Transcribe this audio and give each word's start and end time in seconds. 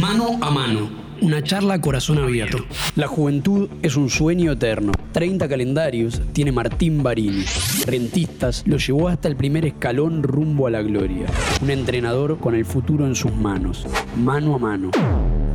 Mano 0.00 0.38
a 0.40 0.50
mano. 0.50 0.90
Una 1.20 1.40
charla 1.40 1.74
a 1.74 1.80
corazón 1.80 2.18
abierto. 2.18 2.58
La 2.96 3.06
juventud 3.06 3.68
es 3.80 3.96
un 3.96 4.10
sueño 4.10 4.50
eterno. 4.50 4.90
30 5.12 5.48
calendarios 5.48 6.20
tiene 6.32 6.50
Martín 6.50 7.04
Barini. 7.04 7.44
Rentistas 7.86 8.64
lo 8.66 8.78
llevó 8.78 9.06
hasta 9.06 9.28
el 9.28 9.36
primer 9.36 9.64
escalón 9.64 10.24
rumbo 10.24 10.66
a 10.66 10.70
la 10.70 10.82
gloria. 10.82 11.26
Un 11.62 11.70
entrenador 11.70 12.38
con 12.38 12.56
el 12.56 12.64
futuro 12.64 13.06
en 13.06 13.14
sus 13.14 13.32
manos. 13.36 13.86
Mano 14.16 14.56
a 14.56 14.58
mano. 14.58 14.90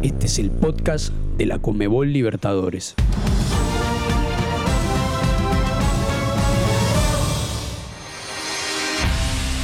Este 0.02 0.28
es 0.28 0.40
el 0.40 0.52
podcast 0.52 1.14
de 1.38 1.46
la 1.46 1.60
Comebol 1.60 2.14
Libertadores. 2.14 2.96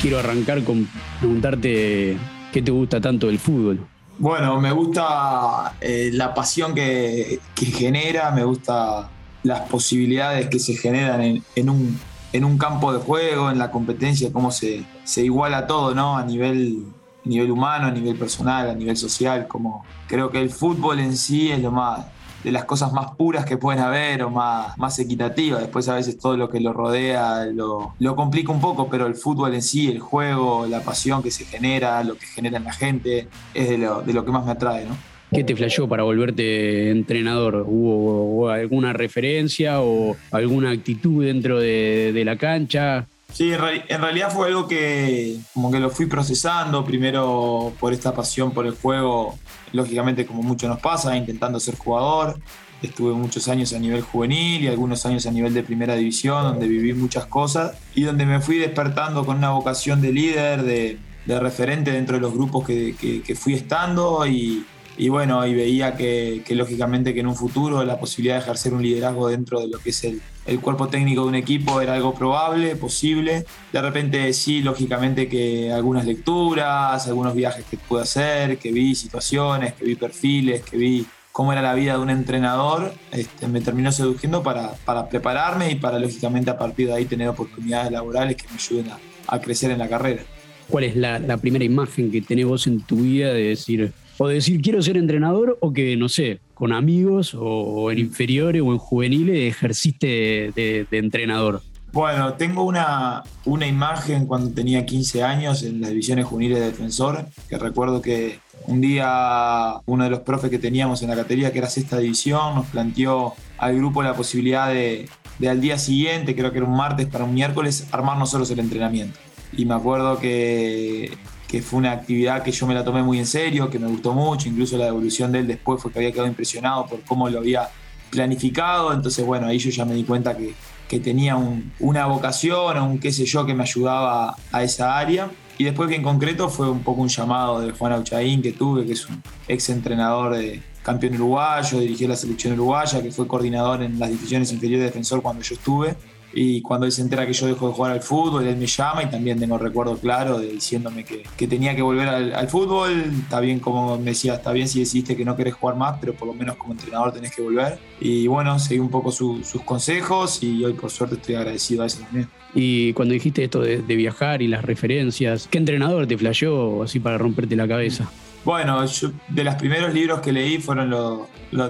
Quiero 0.01 0.19
arrancar 0.19 0.65
con 0.65 0.89
preguntarte 1.21 2.17
qué 2.51 2.61
te 2.61 2.71
gusta 2.71 2.99
tanto 2.99 3.27
del 3.27 3.39
fútbol. 3.39 3.94
Bueno, 4.17 4.59
me 4.61 4.71
gusta 4.71 5.75
eh, 5.81 6.09
la 6.13 6.33
pasión 6.33 6.73
que, 6.73 7.39
genera, 7.55 8.31
me 8.31 8.43
gusta 8.43 9.09
las 9.43 9.61
posibilidades 9.61 10.47
que 10.49 10.59
se 10.59 10.75
generan 10.75 11.43
en, 11.55 11.69
un, 11.69 11.99
en 12.31 12.45
un 12.45 12.57
campo 12.57 12.93
de 12.93 12.99
juego, 12.99 13.51
en 13.51 13.59
la 13.59 13.71
competencia, 13.71 14.31
cómo 14.31 14.51
se, 14.51 14.85
se 15.03 15.23
iguala 15.23 15.67
todo, 15.67 15.93
¿no? 15.93 16.17
A 16.17 16.23
nivel, 16.23 16.85
nivel 17.25 17.51
humano, 17.51 17.87
a 17.87 17.91
nivel 17.91 18.15
personal, 18.15 18.69
a 18.69 18.73
nivel 18.73 18.95
social, 18.95 19.47
como 19.47 19.85
creo 20.07 20.31
que 20.31 20.41
el 20.41 20.49
fútbol 20.49 20.99
en 20.99 21.17
sí 21.17 21.51
es 21.51 21.61
lo 21.61 21.71
más, 21.71 22.05
de 22.45 22.51
las 22.51 22.65
cosas 22.65 22.93
más 22.93 23.15
puras 23.15 23.43
que 23.43 23.57
pueden 23.57 23.81
haber 23.81 24.21
o 24.21 24.29
más, 24.29 24.77
más 24.77 24.99
equitativas. 24.99 25.61
Después 25.61 25.89
a 25.89 25.95
veces 25.95 26.19
todo 26.19 26.37
lo 26.37 26.47
que 26.47 26.59
lo 26.59 26.73
rodea 26.73 27.45
lo, 27.45 27.95
lo 27.97 28.15
complica 28.15 28.51
un 28.51 28.61
poco, 28.61 28.87
pero 28.87 29.07
el 29.07 29.15
fútbol 29.15 29.55
en 29.55 29.63
sí, 29.63 29.89
el 29.89 29.99
juego, 29.99 30.67
la 30.67 30.81
pasión 30.81 31.23
que 31.23 31.31
se 31.31 31.43
genera, 31.45 32.03
lo 32.03 32.15
que 32.15 32.27
genera 32.27 32.57
en 32.57 32.65
la 32.65 32.73
gente, 32.73 33.27
es 33.55 33.69
de 33.69 33.79
lo, 33.79 34.03
de 34.03 34.13
lo 34.13 34.23
que 34.23 34.31
más 34.31 34.45
me 34.45 34.51
atrae, 34.51 34.85
¿no? 34.85 34.95
¿Qué 35.31 35.43
te 35.43 35.55
flasheó 35.55 35.89
para 35.89 36.03
volverte 36.03 36.91
entrenador? 36.91 37.65
¿Hubo, 37.67 38.47
alguna 38.49 38.93
referencia 38.93 39.81
o 39.81 40.15
alguna 40.29 40.69
actitud 40.69 41.25
dentro 41.25 41.59
de, 41.59 42.11
de 42.13 42.25
la 42.25 42.37
cancha? 42.37 43.07
Sí, 43.35 43.51
en, 43.51 43.59
realidad 44.01 44.31
fue 44.31 44.47
algo 44.47 44.65
que 44.65 45.35
como 45.53 45.69
que 45.69 45.81
lo 45.81 45.89
fui 45.89 46.05
procesando, 46.05 46.85
primero 46.85 47.73
por 47.81 47.91
esta 47.91 48.13
pasión 48.13 48.51
por 48.51 48.65
el 48.65 48.71
juego, 48.75 49.37
lógicamente 49.75 50.25
como 50.25 50.41
mucho 50.41 50.67
nos 50.67 50.79
pasa, 50.79 51.15
intentando 51.15 51.59
ser 51.59 51.75
jugador. 51.75 52.39
Estuve 52.81 53.13
muchos 53.13 53.47
años 53.47 53.73
a 53.73 53.79
nivel 53.79 54.01
juvenil 54.01 54.63
y 54.63 54.67
algunos 54.67 55.05
años 55.05 55.25
a 55.25 55.31
nivel 55.31 55.53
de 55.53 55.63
primera 55.63 55.95
división, 55.95 56.43
donde 56.43 56.67
viví 56.67 56.93
muchas 56.93 57.25
cosas 57.25 57.77
y 57.95 58.03
donde 58.03 58.25
me 58.25 58.41
fui 58.41 58.57
despertando 58.57 59.25
con 59.25 59.37
una 59.37 59.51
vocación 59.51 60.01
de 60.01 60.11
líder, 60.11 60.63
de, 60.63 60.99
referente 61.39 61.91
dentro 61.91 62.15
de 62.15 62.21
los 62.21 62.33
grupos 62.33 62.65
que, 62.65 62.95
que 63.25 63.35
fui 63.35 63.53
estando 63.53 64.27
y, 64.27 64.63
y 64.97 65.09
bueno, 65.09 65.45
y 65.45 65.53
veía 65.53 65.95
que, 65.95 66.43
lógicamente 66.51 67.13
que 67.13 67.19
en 67.19 67.27
un 67.27 67.35
futuro 67.35 67.83
la 67.83 67.99
posibilidad 67.99 68.35
de 68.35 68.41
ejercer 68.41 68.73
un 68.73 68.81
liderazgo 68.81 69.27
dentro 69.27 69.59
de 69.59 69.67
lo 69.67 69.79
que 69.79 69.89
es 69.89 70.03
el, 70.05 70.21
el, 70.45 70.59
cuerpo 70.59 70.87
técnico 70.87 71.23
de 71.23 71.27
un 71.27 71.35
equipo 71.35 71.81
era 71.81 71.93
algo 71.93 72.13
probable, 72.13 72.75
posible. 72.75 73.45
De 73.71 73.81
repente 73.81 74.31
sí, 74.33 74.61
lógicamente 74.61 75.27
que 75.27 75.71
algunas 75.71 76.05
lecturas, 76.05 77.07
algunos 77.07 77.33
viajes 77.33 77.65
que 77.65 77.77
pude 77.77 78.01
hacer, 78.01 78.57
que 78.57 78.71
vi 78.71 78.95
situaciones, 78.95 79.73
que 79.73 79.85
vi 79.85 79.95
perfiles, 79.95 80.61
que 80.61 80.77
vi 80.77 81.05
cómo 81.31 81.51
era 81.51 81.61
la 81.61 81.73
vida 81.73 81.93
de 81.93 81.99
un 81.99 82.09
entrenador, 82.09 82.93
este, 83.11 83.47
me 83.47 83.59
terminó 83.59 83.91
seduciendo 83.91 84.41
para, 84.41 84.71
para, 84.85 85.09
prepararme 85.09 85.69
y 85.69 85.75
para 85.75 85.99
lógicamente 85.99 86.49
a 86.49 86.57
partir 86.57 86.87
de 86.87 86.93
ahí 86.93 87.05
tener 87.05 87.27
oportunidades 87.27 87.91
laborales 87.91 88.37
que 88.37 88.47
me 88.47 88.55
ayuden 88.55 88.91
a, 88.91 88.99
a 89.27 89.41
crecer 89.41 89.69
en 89.71 89.79
la 89.79 89.89
carrera. 89.89 90.23
¿Cuál 90.69 90.85
es 90.85 90.95
la, 90.95 91.19
la 91.19 91.37
primera 91.37 91.65
imagen 91.65 92.11
que 92.11 92.21
tenés 92.21 92.45
vos 92.45 92.67
en 92.67 92.79
tu 92.81 92.97
vida 92.97 93.33
de 93.33 93.49
decir, 93.49 93.91
o 94.17 94.27
decir 94.27 94.61
quiero 94.61 94.81
ser 94.81 94.97
entrenador 94.97 95.57
o 95.61 95.73
que, 95.73 95.95
no 95.97 96.09
sé, 96.09 96.39
con 96.53 96.73
amigos 96.73 97.35
o, 97.37 97.91
en 97.91 97.99
inferiores 97.99 98.61
o 98.61 98.71
en 98.71 98.77
juveniles 98.77 99.55
ejerciste 99.55 100.51
de, 100.55 100.87
entrenador? 100.91 101.61
Bueno, 101.91 102.33
tengo 102.33 102.63
una, 102.63 103.23
una 103.45 103.67
imagen 103.67 104.25
cuando 104.25 104.51
tenía 104.51 104.85
15 104.85 105.23
años 105.23 105.63
en 105.63 105.79
las 105.79 105.91
divisiones 105.91 106.25
juveniles 106.25 106.59
de 106.59 106.65
defensor, 106.65 107.25
que 107.47 107.57
recuerdo 107.57 108.01
que 108.01 108.39
un 108.67 108.81
día 108.81 109.75
uno 109.85 110.03
de 110.03 110.09
los 110.09 110.19
profes 110.19 110.49
que 110.49 110.59
teníamos 110.59 111.01
en 111.03 111.09
la 111.09 111.15
categoría, 111.15 111.53
que 111.53 111.59
era 111.59 111.69
sexta 111.69 111.97
división, 111.97 112.55
nos 112.55 112.65
planteó 112.67 113.33
al 113.57 113.77
grupo 113.77 114.03
la 114.03 114.13
posibilidad 114.13 114.67
de, 114.67 115.07
de 115.39 115.49
al 115.49 115.61
día 115.61 115.77
siguiente, 115.77 116.35
creo 116.35 116.51
que 116.51 116.57
era 116.57 116.67
un 116.67 116.75
martes 116.75 117.07
para 117.07 117.23
un 117.23 117.33
miércoles, 117.33 117.87
armar 117.91 118.17
nosotros 118.17 118.51
el 118.51 118.59
entrenamiento. 118.59 119.17
Y 119.53 119.65
me 119.65 119.75
acuerdo 119.75 120.19
que 120.19 121.11
que 121.47 121.61
fue 121.61 121.79
una 121.79 121.91
actividad 121.91 122.43
que 122.43 122.51
yo 122.51 122.65
me 122.67 122.73
la 122.73 122.83
tomé 122.83 123.03
muy 123.03 123.19
en 123.19 123.25
serio, 123.25 123.69
que 123.69 123.79
me 123.79 123.87
gustó 123.87 124.13
mucho, 124.13 124.49
incluso 124.49 124.77
la 124.77 124.85
devolución 124.85 125.31
de 125.31 125.39
él 125.39 125.47
después 125.47 125.81
fue 125.81 125.91
que 125.91 125.99
había 125.99 126.11
quedado 126.11 126.27
impresionado 126.27 126.85
por 126.87 127.01
cómo 127.01 127.29
lo 127.29 127.39
había 127.39 127.69
planificado, 128.09 128.93
entonces 128.93 129.25
bueno, 129.25 129.47
ahí 129.47 129.57
yo 129.59 129.69
ya 129.69 129.85
me 129.85 129.93
di 129.93 130.03
cuenta 130.03 130.35
que, 130.35 130.53
que 130.87 130.99
tenía 130.99 131.37
una 131.79 132.05
vocación 132.05 132.77
o 132.77 132.85
un 132.85 132.99
qué 132.99 133.11
sé 133.11 133.25
yo 133.25 133.45
que 133.45 133.53
me 133.53 133.63
ayudaba 133.63 134.35
a 134.51 134.63
esa 134.63 134.97
área. 134.97 135.29
Y 135.57 135.63
después 135.63 135.87
que 135.87 135.95
en 135.95 136.03
concreto 136.03 136.49
fue 136.49 136.69
un 136.69 136.81
poco 136.83 137.01
un 137.01 137.07
llamado 137.07 137.61
de 137.61 137.71
Juan 137.71 137.93
Auchaín 137.93 138.41
que 138.41 138.51
tuve, 138.51 138.85
que 138.85 138.91
es 138.91 139.07
un 139.07 139.23
ex 139.47 139.69
entrenador 139.69 140.35
de 140.35 140.61
campeón 140.83 141.15
uruguayo, 141.15 141.79
dirigió 141.79 142.09
la 142.09 142.17
selección 142.17 142.53
uruguaya, 142.53 143.01
que 143.01 143.11
fue 143.11 143.25
coordinador 143.25 143.81
en 143.81 143.97
las 143.97 144.09
divisiones 144.09 144.51
inferiores 144.51 144.81
de 144.81 144.87
defensor 144.87 145.21
cuando 145.21 145.41
yo 145.43 145.55
estuve 145.55 145.95
y 146.37 146.61
cuando 146.61 146.85
él 146.85 146.91
se 146.91 147.01
entera 147.01 147.25
que 147.25 147.31
yo 147.31 147.47
dejo 147.47 147.69
de 147.69 147.73
jugar 147.73 147.93
al 147.93 148.01
fútbol, 148.01 148.45
él 148.45 148.57
me 148.57 148.67
llama 148.67 149.03
y 149.03 149.09
también 149.09 149.39
tengo 149.39 149.57
recuerdo 149.57 149.97
claro 149.97 150.37
de 150.37 150.47
diciéndome 150.47 151.05
que, 151.05 151.23
que 151.37 151.47
tenía 151.47 151.73
que 151.73 151.81
volver 151.81 152.09
al, 152.09 152.49
fútbol. 152.49 153.05
Está 153.23 153.39
bien, 153.39 153.59
como 153.59 153.97
me 153.97 154.11
decía, 154.11 154.35
está 154.35 154.51
bien 154.51 154.67
si 154.67 154.79
decidiste 154.79 155.15
que 155.15 155.23
no 155.23 155.37
querés 155.37 155.53
jugar 155.53 155.77
más, 155.77 155.97
pero 156.01 156.13
por 156.13 156.27
lo 156.27 156.33
menos 156.33 156.57
como 156.57 156.73
entrenador 156.73 157.13
tenés 157.13 157.33
que 157.33 157.41
volver. 157.41 157.79
Y 158.01 158.27
bueno, 158.27 158.59
seguí 158.59 158.81
un 158.81 158.89
poco 158.89 159.13
sus 159.13 159.61
consejos 159.63 160.43
y 160.43 160.65
hoy 160.65 160.73
por 160.73 160.91
suerte 160.91 161.15
estoy 161.15 161.35
agradecido 161.35 161.83
a 161.83 161.85
eso 161.85 162.01
también. 162.01 162.27
Y 162.53 162.91
cuando 162.91 163.13
dijiste 163.13 163.45
esto 163.45 163.61
de, 163.61 163.77
viajar 163.77 164.41
y 164.41 164.49
las 164.49 164.65
referencias, 164.65 165.47
¿qué 165.49 165.57
entrenador 165.57 166.05
te 166.05 166.17
flasheó 166.17 166.83
así 166.83 166.99
para 166.99 167.17
romperte 167.17 167.55
la 167.55 167.65
cabeza? 167.65 168.09
Bueno, 168.43 168.83
de 169.29 169.43
los 169.43 169.55
primeros 169.55 169.93
libros 169.93 170.19
que 170.19 170.33
leí 170.33 170.57
fueron 170.57 170.89
los, 170.89 171.27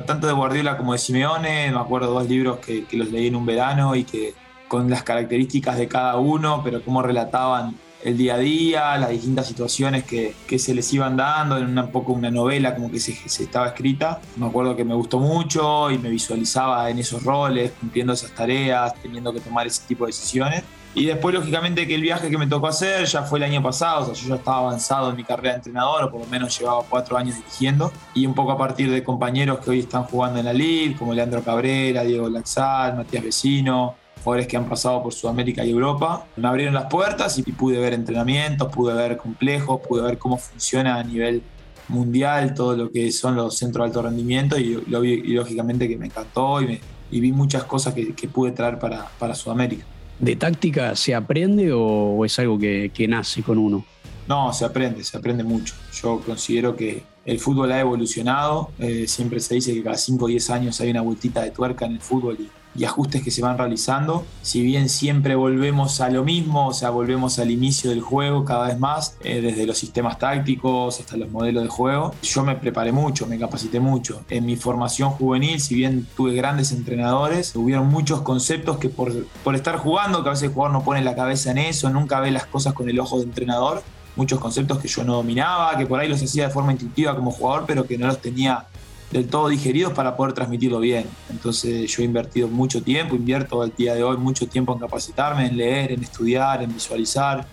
tanto 0.08 0.26
de 0.26 0.34
Guardiola 0.34 0.76
como 0.76 0.94
de 0.94 0.98
Simeone. 0.98 1.72
Me 1.72 1.78
acuerdo 1.78 2.12
dos 2.12 2.28
libros 2.28 2.58
que, 2.58 2.84
que 2.86 2.98
los 2.98 3.12
leí 3.12 3.28
en 3.28 3.36
un 3.36 3.46
verano 3.46 3.96
y 3.96 4.04
que 4.04 4.34
con 4.76 4.90
las 4.90 5.04
características 5.04 5.78
de 5.78 5.88
cada 5.88 6.18
uno, 6.18 6.60
pero 6.62 6.84
cómo 6.84 7.02
relataban 7.02 7.78
el 8.04 8.18
día 8.18 8.36
a 8.36 8.38
día, 8.38 8.98
las 8.98 9.10
distintas 9.10 9.48
situaciones 9.48 10.04
que, 10.04 10.36
que 10.46 10.60
se 10.60 10.76
les 10.76 10.94
iban 10.94 11.16
dando, 11.16 11.58
en 11.58 11.80
un 11.80 11.92
poco 11.92 12.12
una 12.12 12.30
novela 12.30 12.76
como 12.76 12.92
que 12.92 13.00
se, 13.00 13.14
se, 13.14 13.44
estaba 13.44 13.68
escrita. 13.68 14.20
Me 14.36 14.48
acuerdo 14.48 14.76
que 14.76 14.84
me 14.84 14.94
gustó 14.94 15.18
mucho 15.20 15.90
y 15.90 15.98
me 15.98 16.10
visualizaba 16.10 16.90
en 16.90 17.00
esos 17.00 17.24
roles, 17.24 17.72
cumpliendo 17.80 18.12
esas 18.12 18.32
tareas, 18.32 18.94
teniendo 19.02 19.32
que 19.32 19.40
tomar 19.40 19.66
ese 19.66 19.82
tipo 19.88 20.04
de 20.06 20.10
decisiones. 20.10 20.62
Y 20.94 21.06
después, 21.06 21.34
lógicamente, 21.34 21.88
que 21.88 21.96
el 21.96 22.02
viaje 22.02 22.30
que 22.30 22.38
me 22.38 22.48
tocó 22.48 22.68
hacer 22.68 23.06
ya 23.06 23.24
fue 23.24 23.40
el 23.40 23.46
año 23.46 23.64
pasado, 23.64 24.04
o 24.04 24.06
sea, 24.06 24.14
yo 24.14 24.30
ya 24.30 24.36
estaba 24.36 24.58
avanzado 24.60 25.10
en 25.10 25.16
mi 25.16 25.24
carrera 25.24 25.52
de 25.52 25.58
entrenador, 25.58 26.04
o 26.04 26.12
por 26.12 26.20
lo 26.20 26.28
menos 26.28 26.58
llevaba 26.58 26.84
cuatro 26.90 27.18
años 27.18 27.38
dirigiendo, 27.38 27.94
y 28.14 28.26
un 28.26 28.34
poco 28.34 28.52
a 28.52 28.58
partir 28.58 28.92
de 28.92 29.04
compañeros 29.04 29.60
que 29.60 29.72
hoy 29.72 29.80
están 29.80 30.04
jugando 30.04 30.40
en 30.40 30.46
la 30.46 30.54
Liga, 30.54 30.98
como 30.98 31.14
Leandro 31.14 31.42
Cabrera, 31.42 32.04
Diego 32.04 32.30
Laxal, 32.30 32.96
Matías 32.96 33.24
Vecino, 33.24 33.96
jugadores 34.24 34.48
que 34.48 34.58
han 34.58 34.68
pasado 34.68 35.04
por 35.04 35.14
Sudamérica 35.14 35.64
y 35.66 35.72
Europa. 35.72 36.26
Me 36.36 36.48
abrieron 36.48 36.74
las 36.74 36.86
puertas 36.86 37.38
y 37.38 37.44
pude 37.44 37.78
ver 37.78 37.94
entrenamientos, 37.94 38.72
pude 38.74 38.94
ver 38.94 39.18
complejos, 39.18 39.82
pude 39.88 40.02
ver 40.02 40.18
cómo 40.18 40.38
funciona 40.38 41.00
a 41.00 41.04
nivel 41.04 41.44
mundial 41.88 42.54
todo 42.54 42.76
lo 42.76 42.92
que 42.92 43.12
son 43.12 43.36
los 43.36 43.58
centros 43.58 43.84
de 43.84 43.88
alto 43.88 44.02
rendimiento 44.02 44.58
y, 44.58 44.84
lo 44.88 45.02
vi, 45.02 45.22
lógicamente 45.34 45.88
que 45.88 45.98
me 45.98 46.08
encantó 46.08 46.62
y, 46.62 46.80
vi 47.12 47.32
muchas 47.32 47.64
cosas 47.64 47.94
que, 47.94 48.28
pude 48.28 48.52
traer 48.52 48.78
para, 48.78 49.08
para, 49.18 49.36
Sudamérica. 49.36 49.86
¿De 50.20 50.36
táctica 50.36 50.96
se 50.96 51.16
aprende 51.16 51.72
o, 51.72 52.26
es 52.26 52.38
algo 52.40 52.58
que, 52.60 53.06
nace 53.08 53.42
con 53.42 53.58
uno? 53.58 53.86
No, 54.28 54.52
se 54.52 54.66
aprende, 54.66 55.04
se 55.04 55.16
aprende 55.16 55.44
mucho. 55.44 55.76
Yo 55.94 56.20
considero 56.26 56.76
que 56.76 57.04
el 57.26 57.40
fútbol 57.40 57.72
ha 57.72 57.80
evolucionado. 57.80 58.72
Eh, 58.80 59.06
siempre 59.08 59.40
se 59.40 59.56
dice 59.56 59.74
que 59.74 59.84
cada 59.84 59.98
5 59.98 60.26
o 60.26 60.28
10 60.28 60.50
años 60.50 60.82
hay 60.82 60.90
una 60.90 61.02
vueltita 61.02 61.44
de 61.44 61.52
tuerca 61.52 61.86
en 61.86 61.94
el 61.94 62.02
fútbol 62.02 62.38
y, 62.40 62.50
y 62.78 62.84
ajustes 62.84 63.24
que 63.24 63.32
se 63.32 63.42
van 63.42 63.58
realizando. 63.58 64.26
Si 64.42 64.62
bien 64.62 64.90
siempre 64.90 65.36
volvemos 65.36 66.02
a 66.02 66.10
lo 66.10 66.24
mismo, 66.24 66.68
o 66.68 66.74
sea, 66.74 66.90
volvemos 66.90 67.40
al 67.40 67.52
inicio 67.52 67.90
del 67.90 68.02
juego 68.02 68.46
cada 68.46 68.68
vez 68.68 68.80
más, 68.80 69.18
eh, 69.24 69.42
desde 69.42 69.66
los 69.66 69.78
sistemas 69.78 70.20
tácticos 70.20 71.00
hasta 71.00 71.18
los 71.18 71.30
modelos 71.30 71.64
de 71.64 71.70
juego, 71.70 72.14
yo 72.22 72.44
me 72.44 72.56
preparé 72.56 72.92
mucho, 72.92 73.28
me 73.28 73.40
capacité 73.40 73.80
mucho. 73.80 74.22
En 74.30 74.46
mi 74.46 74.56
formación 74.56 75.12
juvenil, 75.12 75.60
si 75.60 75.76
bien 75.76 76.08
tuve 76.16 76.34
grandes 76.34 76.72
entrenadores, 76.72 77.56
hubieron 77.56 77.88
muchos 77.88 78.22
conceptos 78.22 78.78
que 78.78 78.90
por, 78.90 79.26
por 79.44 79.56
estar 79.56 79.78
jugando, 79.78 80.24
que 80.24 80.30
a 80.30 80.32
veces 80.32 80.50
el 80.50 80.54
jugador 80.54 80.74
no 80.74 80.84
pone 80.84 81.02
la 81.02 81.16
cabeza 81.16 81.52
en 81.52 81.60
eso, 81.60 81.90
nunca 81.90 82.20
ve 82.20 82.32
las 82.32 82.46
cosas 82.46 82.74
con 82.74 82.90
el 82.90 83.00
ojo 83.00 83.18
de 83.18 83.24
entrenador, 83.24 83.84
muchos 84.16 84.40
conceptos 84.40 84.80
que 84.80 84.88
yo 84.88 85.04
no 85.04 85.16
dominaba, 85.16 85.78
que 85.78 85.86
por 85.86 86.00
ahí 86.00 86.08
los 86.08 86.22
hacía 86.22 86.48
de 86.48 86.54
forma 86.54 86.72
intuitiva 86.72 87.16
como 87.16 87.32
jugador, 87.32 87.66
pero 87.68 87.86
que 87.86 87.98
no 87.98 88.08
los 88.08 88.22
tenía 88.22 88.66
del 89.12 89.28
todo 89.28 89.50
digeridos 89.50 89.94
para 89.94 90.16
poder 90.16 90.34
transmitirlo 90.34 90.80
bien. 90.80 91.06
Entonces 91.30 91.90
yo 91.92 92.02
he 92.02 92.06
invertido 92.06 92.48
mucho 92.48 92.82
tiempo, 92.82 93.16
invierto 93.16 93.62
al 93.62 93.74
día 93.76 93.96
de 93.96 94.04
hoy 94.04 94.18
mucho 94.18 94.48
tiempo 94.48 94.74
en 94.74 94.80
capacitarme, 94.80 95.48
en 95.48 95.58
leer, 95.58 95.92
en 95.92 96.04
estudiar, 96.04 96.64
en 96.64 96.74
visualizar, 96.74 97.46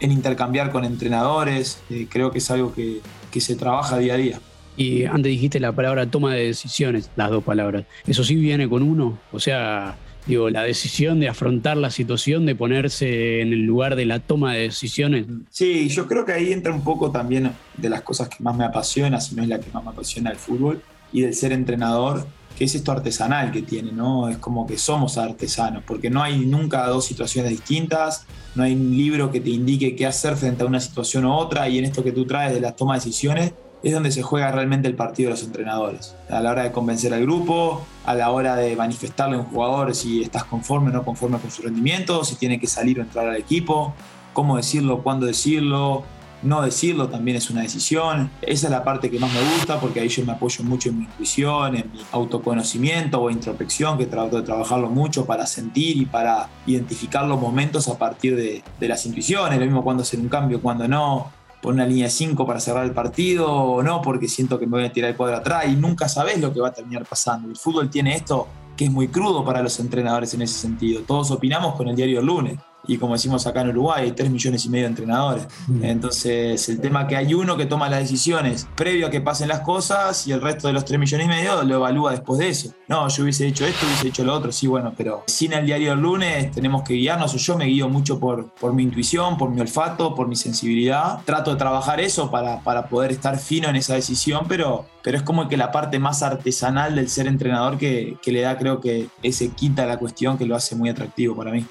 en 0.00 0.12
intercambiar 0.12 0.70
con 0.70 0.84
entrenadores. 0.84 1.80
Eh, 1.90 2.06
creo 2.10 2.30
que 2.30 2.38
es 2.38 2.50
algo 2.50 2.74
que, 2.74 3.00
que 3.30 3.40
se 3.40 3.56
trabaja 3.56 3.98
día 3.98 4.14
a 4.14 4.16
día. 4.16 4.40
Y 4.76 5.04
antes 5.04 5.30
dijiste 5.30 5.58
la 5.58 5.72
palabra 5.72 6.06
toma 6.06 6.34
de 6.34 6.48
decisiones, 6.48 7.10
las 7.16 7.30
dos 7.30 7.42
palabras. 7.42 7.84
¿Eso 8.06 8.22
sí 8.24 8.34
viene 8.34 8.68
con 8.68 8.82
uno? 8.82 9.18
O 9.32 9.40
sea, 9.40 9.96
digo, 10.26 10.50
la 10.50 10.62
decisión 10.62 11.18
de 11.18 11.28
afrontar 11.28 11.78
la 11.78 11.90
situación, 11.90 12.44
de 12.44 12.54
ponerse 12.54 13.40
en 13.40 13.52
el 13.52 13.62
lugar 13.62 13.96
de 13.96 14.04
la 14.04 14.18
toma 14.18 14.52
de 14.52 14.62
decisiones. 14.62 15.26
Sí, 15.50 15.88
yo 15.88 16.06
creo 16.06 16.26
que 16.26 16.32
ahí 16.32 16.52
entra 16.52 16.74
un 16.74 16.84
poco 16.84 17.10
también 17.10 17.52
de 17.76 17.88
las 17.88 18.02
cosas 18.02 18.28
que 18.28 18.42
más 18.42 18.54
me 18.56 18.64
apasiona, 18.64 19.20
si 19.20 19.34
no 19.34 19.42
es 19.42 19.48
la 19.48 19.60
que 19.60 19.70
más 19.72 19.82
me 19.82 19.90
apasiona 19.90 20.30
el 20.30 20.36
fútbol, 20.36 20.82
y 21.16 21.22
del 21.22 21.32
ser 21.32 21.52
entrenador, 21.52 22.26
que 22.58 22.64
es 22.64 22.74
esto 22.74 22.92
artesanal 22.92 23.50
que 23.50 23.62
tiene, 23.62 23.90
¿no? 23.90 24.28
Es 24.28 24.36
como 24.36 24.66
que 24.66 24.76
somos 24.76 25.16
artesanos, 25.16 25.82
porque 25.86 26.10
no 26.10 26.22
hay 26.22 26.44
nunca 26.44 26.86
dos 26.88 27.06
situaciones 27.06 27.52
distintas, 27.52 28.26
no 28.54 28.64
hay 28.64 28.74
un 28.74 28.94
libro 28.94 29.30
que 29.30 29.40
te 29.40 29.48
indique 29.48 29.96
qué 29.96 30.04
hacer 30.04 30.36
frente 30.36 30.62
a 30.62 30.66
una 30.66 30.78
situación 30.78 31.24
u 31.24 31.32
otra, 31.32 31.70
y 31.70 31.78
en 31.78 31.86
esto 31.86 32.04
que 32.04 32.12
tú 32.12 32.26
traes 32.26 32.52
de 32.52 32.60
la 32.60 32.76
toma 32.76 32.92
de 32.92 33.00
decisiones, 33.00 33.54
es 33.82 33.94
donde 33.94 34.12
se 34.12 34.20
juega 34.20 34.52
realmente 34.52 34.88
el 34.88 34.94
partido 34.94 35.30
de 35.30 35.36
los 35.36 35.42
entrenadores. 35.42 36.14
A 36.28 36.40
la 36.40 36.50
hora 36.50 36.64
de 36.64 36.72
convencer 36.72 37.14
al 37.14 37.22
grupo, 37.22 37.80
a 38.04 38.14
la 38.14 38.30
hora 38.30 38.54
de 38.54 38.76
manifestarle 38.76 39.36
a 39.36 39.38
un 39.38 39.46
jugador 39.46 39.94
si 39.94 40.20
estás 40.20 40.44
conforme 40.44 40.90
o 40.90 40.92
no 40.92 41.02
conforme 41.02 41.38
con 41.38 41.50
su 41.50 41.62
rendimiento, 41.62 42.24
si 42.24 42.34
tiene 42.34 42.60
que 42.60 42.66
salir 42.66 43.00
o 43.00 43.02
entrar 43.02 43.26
al 43.26 43.36
equipo, 43.36 43.94
cómo 44.34 44.58
decirlo, 44.58 45.02
cuándo 45.02 45.24
decirlo, 45.24 46.04
no 46.42 46.62
decirlo 46.62 47.08
también 47.08 47.36
es 47.36 47.50
una 47.50 47.62
decisión. 47.62 48.30
Esa 48.42 48.66
es 48.66 48.70
la 48.70 48.84
parte 48.84 49.10
que 49.10 49.18
más 49.18 49.32
me 49.32 49.40
gusta 49.54 49.80
porque 49.80 50.00
ahí 50.00 50.08
yo 50.08 50.24
me 50.24 50.32
apoyo 50.32 50.64
mucho 50.64 50.90
en 50.90 50.98
mi 50.98 51.04
intuición, 51.04 51.76
en 51.76 51.90
mi 51.92 52.00
autoconocimiento 52.12 53.20
o 53.20 53.30
introspección, 53.30 53.98
que 53.98 54.06
trato 54.06 54.36
de 54.36 54.42
trabajarlo 54.42 54.88
mucho 54.88 55.26
para 55.26 55.46
sentir 55.46 55.96
y 55.96 56.06
para 56.06 56.48
identificar 56.66 57.26
los 57.26 57.40
momentos 57.40 57.88
a 57.88 57.98
partir 57.98 58.36
de, 58.36 58.62
de 58.78 58.88
las 58.88 59.04
intuiciones. 59.06 59.58
Lo 59.58 59.64
mismo 59.64 59.82
cuando 59.82 60.02
hacer 60.02 60.20
un 60.20 60.28
cambio, 60.28 60.60
cuando 60.60 60.86
no. 60.86 61.32
Poner 61.62 61.86
una 61.86 61.86
línea 61.86 62.10
5 62.10 62.46
para 62.46 62.60
cerrar 62.60 62.84
el 62.84 62.92
partido 62.92 63.50
o 63.50 63.82
no, 63.82 64.02
porque 64.02 64.28
siento 64.28 64.58
que 64.58 64.66
me 64.66 64.72
voy 64.72 64.84
a 64.84 64.92
tirar 64.92 65.10
el 65.10 65.16
cuadro 65.16 65.36
atrás 65.36 65.64
y 65.66 65.74
nunca 65.74 66.06
sabes 66.06 66.38
lo 66.38 66.52
que 66.52 66.60
va 66.60 66.68
a 66.68 66.72
terminar 66.72 67.06
pasando. 67.06 67.48
El 67.48 67.56
fútbol 67.56 67.90
tiene 67.90 68.14
esto 68.14 68.46
que 68.76 68.84
es 68.84 68.90
muy 68.90 69.08
crudo 69.08 69.44
para 69.44 69.62
los 69.62 69.80
entrenadores 69.80 70.34
en 70.34 70.42
ese 70.42 70.54
sentido. 70.54 71.02
Todos 71.06 71.30
opinamos 71.30 71.74
con 71.74 71.88
el 71.88 71.96
diario 71.96 72.20
lunes 72.20 72.58
y 72.86 72.98
como 72.98 73.14
decimos 73.14 73.46
acá 73.46 73.62
en 73.62 73.70
Uruguay, 73.70 74.04
hay 74.04 74.12
3 74.12 74.30
millones 74.30 74.64
y 74.64 74.68
medio 74.68 74.84
de 74.84 74.90
entrenadores. 74.90 75.46
Entonces, 75.82 76.68
el 76.68 76.80
tema 76.80 77.06
que 77.06 77.16
hay 77.16 77.34
uno 77.34 77.56
que 77.56 77.66
toma 77.66 77.88
las 77.88 78.00
decisiones 78.00 78.68
previo 78.76 79.06
a 79.06 79.10
que 79.10 79.20
pasen 79.20 79.48
las 79.48 79.60
cosas 79.60 80.26
y 80.26 80.32
el 80.32 80.40
resto 80.40 80.68
de 80.68 80.74
los 80.74 80.84
3 80.84 80.98
millones 80.98 81.26
y 81.26 81.28
medio 81.28 81.62
lo 81.62 81.76
evalúa 81.76 82.12
después 82.12 82.38
de 82.38 82.48
eso. 82.48 82.74
No, 82.88 83.08
yo 83.08 83.22
hubiese 83.22 83.46
hecho 83.46 83.66
esto, 83.66 83.86
hubiese 83.86 84.08
hecho 84.08 84.24
lo 84.24 84.34
otro, 84.34 84.52
sí, 84.52 84.66
bueno, 84.66 84.92
pero 84.96 85.24
sin 85.26 85.52
el 85.52 85.66
diario 85.66 85.90
del 85.90 86.00
lunes 86.00 86.52
tenemos 86.52 86.82
que 86.82 86.94
guiarnos, 86.94 87.34
o 87.34 87.36
yo 87.36 87.56
me 87.56 87.66
guío 87.66 87.88
mucho 87.88 88.20
por, 88.20 88.50
por 88.50 88.72
mi 88.72 88.82
intuición, 88.82 89.36
por 89.36 89.50
mi 89.50 89.60
olfato, 89.60 90.14
por 90.14 90.28
mi 90.28 90.36
sensibilidad. 90.36 91.20
Trato 91.24 91.50
de 91.50 91.56
trabajar 91.56 92.00
eso 92.00 92.30
para, 92.30 92.60
para 92.60 92.88
poder 92.88 93.12
estar 93.12 93.38
fino 93.38 93.68
en 93.68 93.76
esa 93.76 93.94
decisión, 93.94 94.46
pero, 94.48 94.86
pero 95.02 95.16
es 95.16 95.22
como 95.22 95.48
que 95.48 95.56
la 95.56 95.72
parte 95.72 95.98
más 95.98 96.22
artesanal 96.22 96.94
del 96.94 97.08
ser 97.08 97.26
entrenador 97.26 97.78
que, 97.78 98.16
que 98.22 98.32
le 98.32 98.42
da, 98.42 98.56
creo 98.56 98.80
que 98.80 99.08
ese 99.22 99.50
quita 99.50 99.86
la 99.86 99.98
cuestión 99.98 100.38
que 100.38 100.46
lo 100.46 100.54
hace 100.54 100.76
muy 100.76 100.88
atractivo 100.88 101.36
para 101.36 101.52
mí 101.52 101.64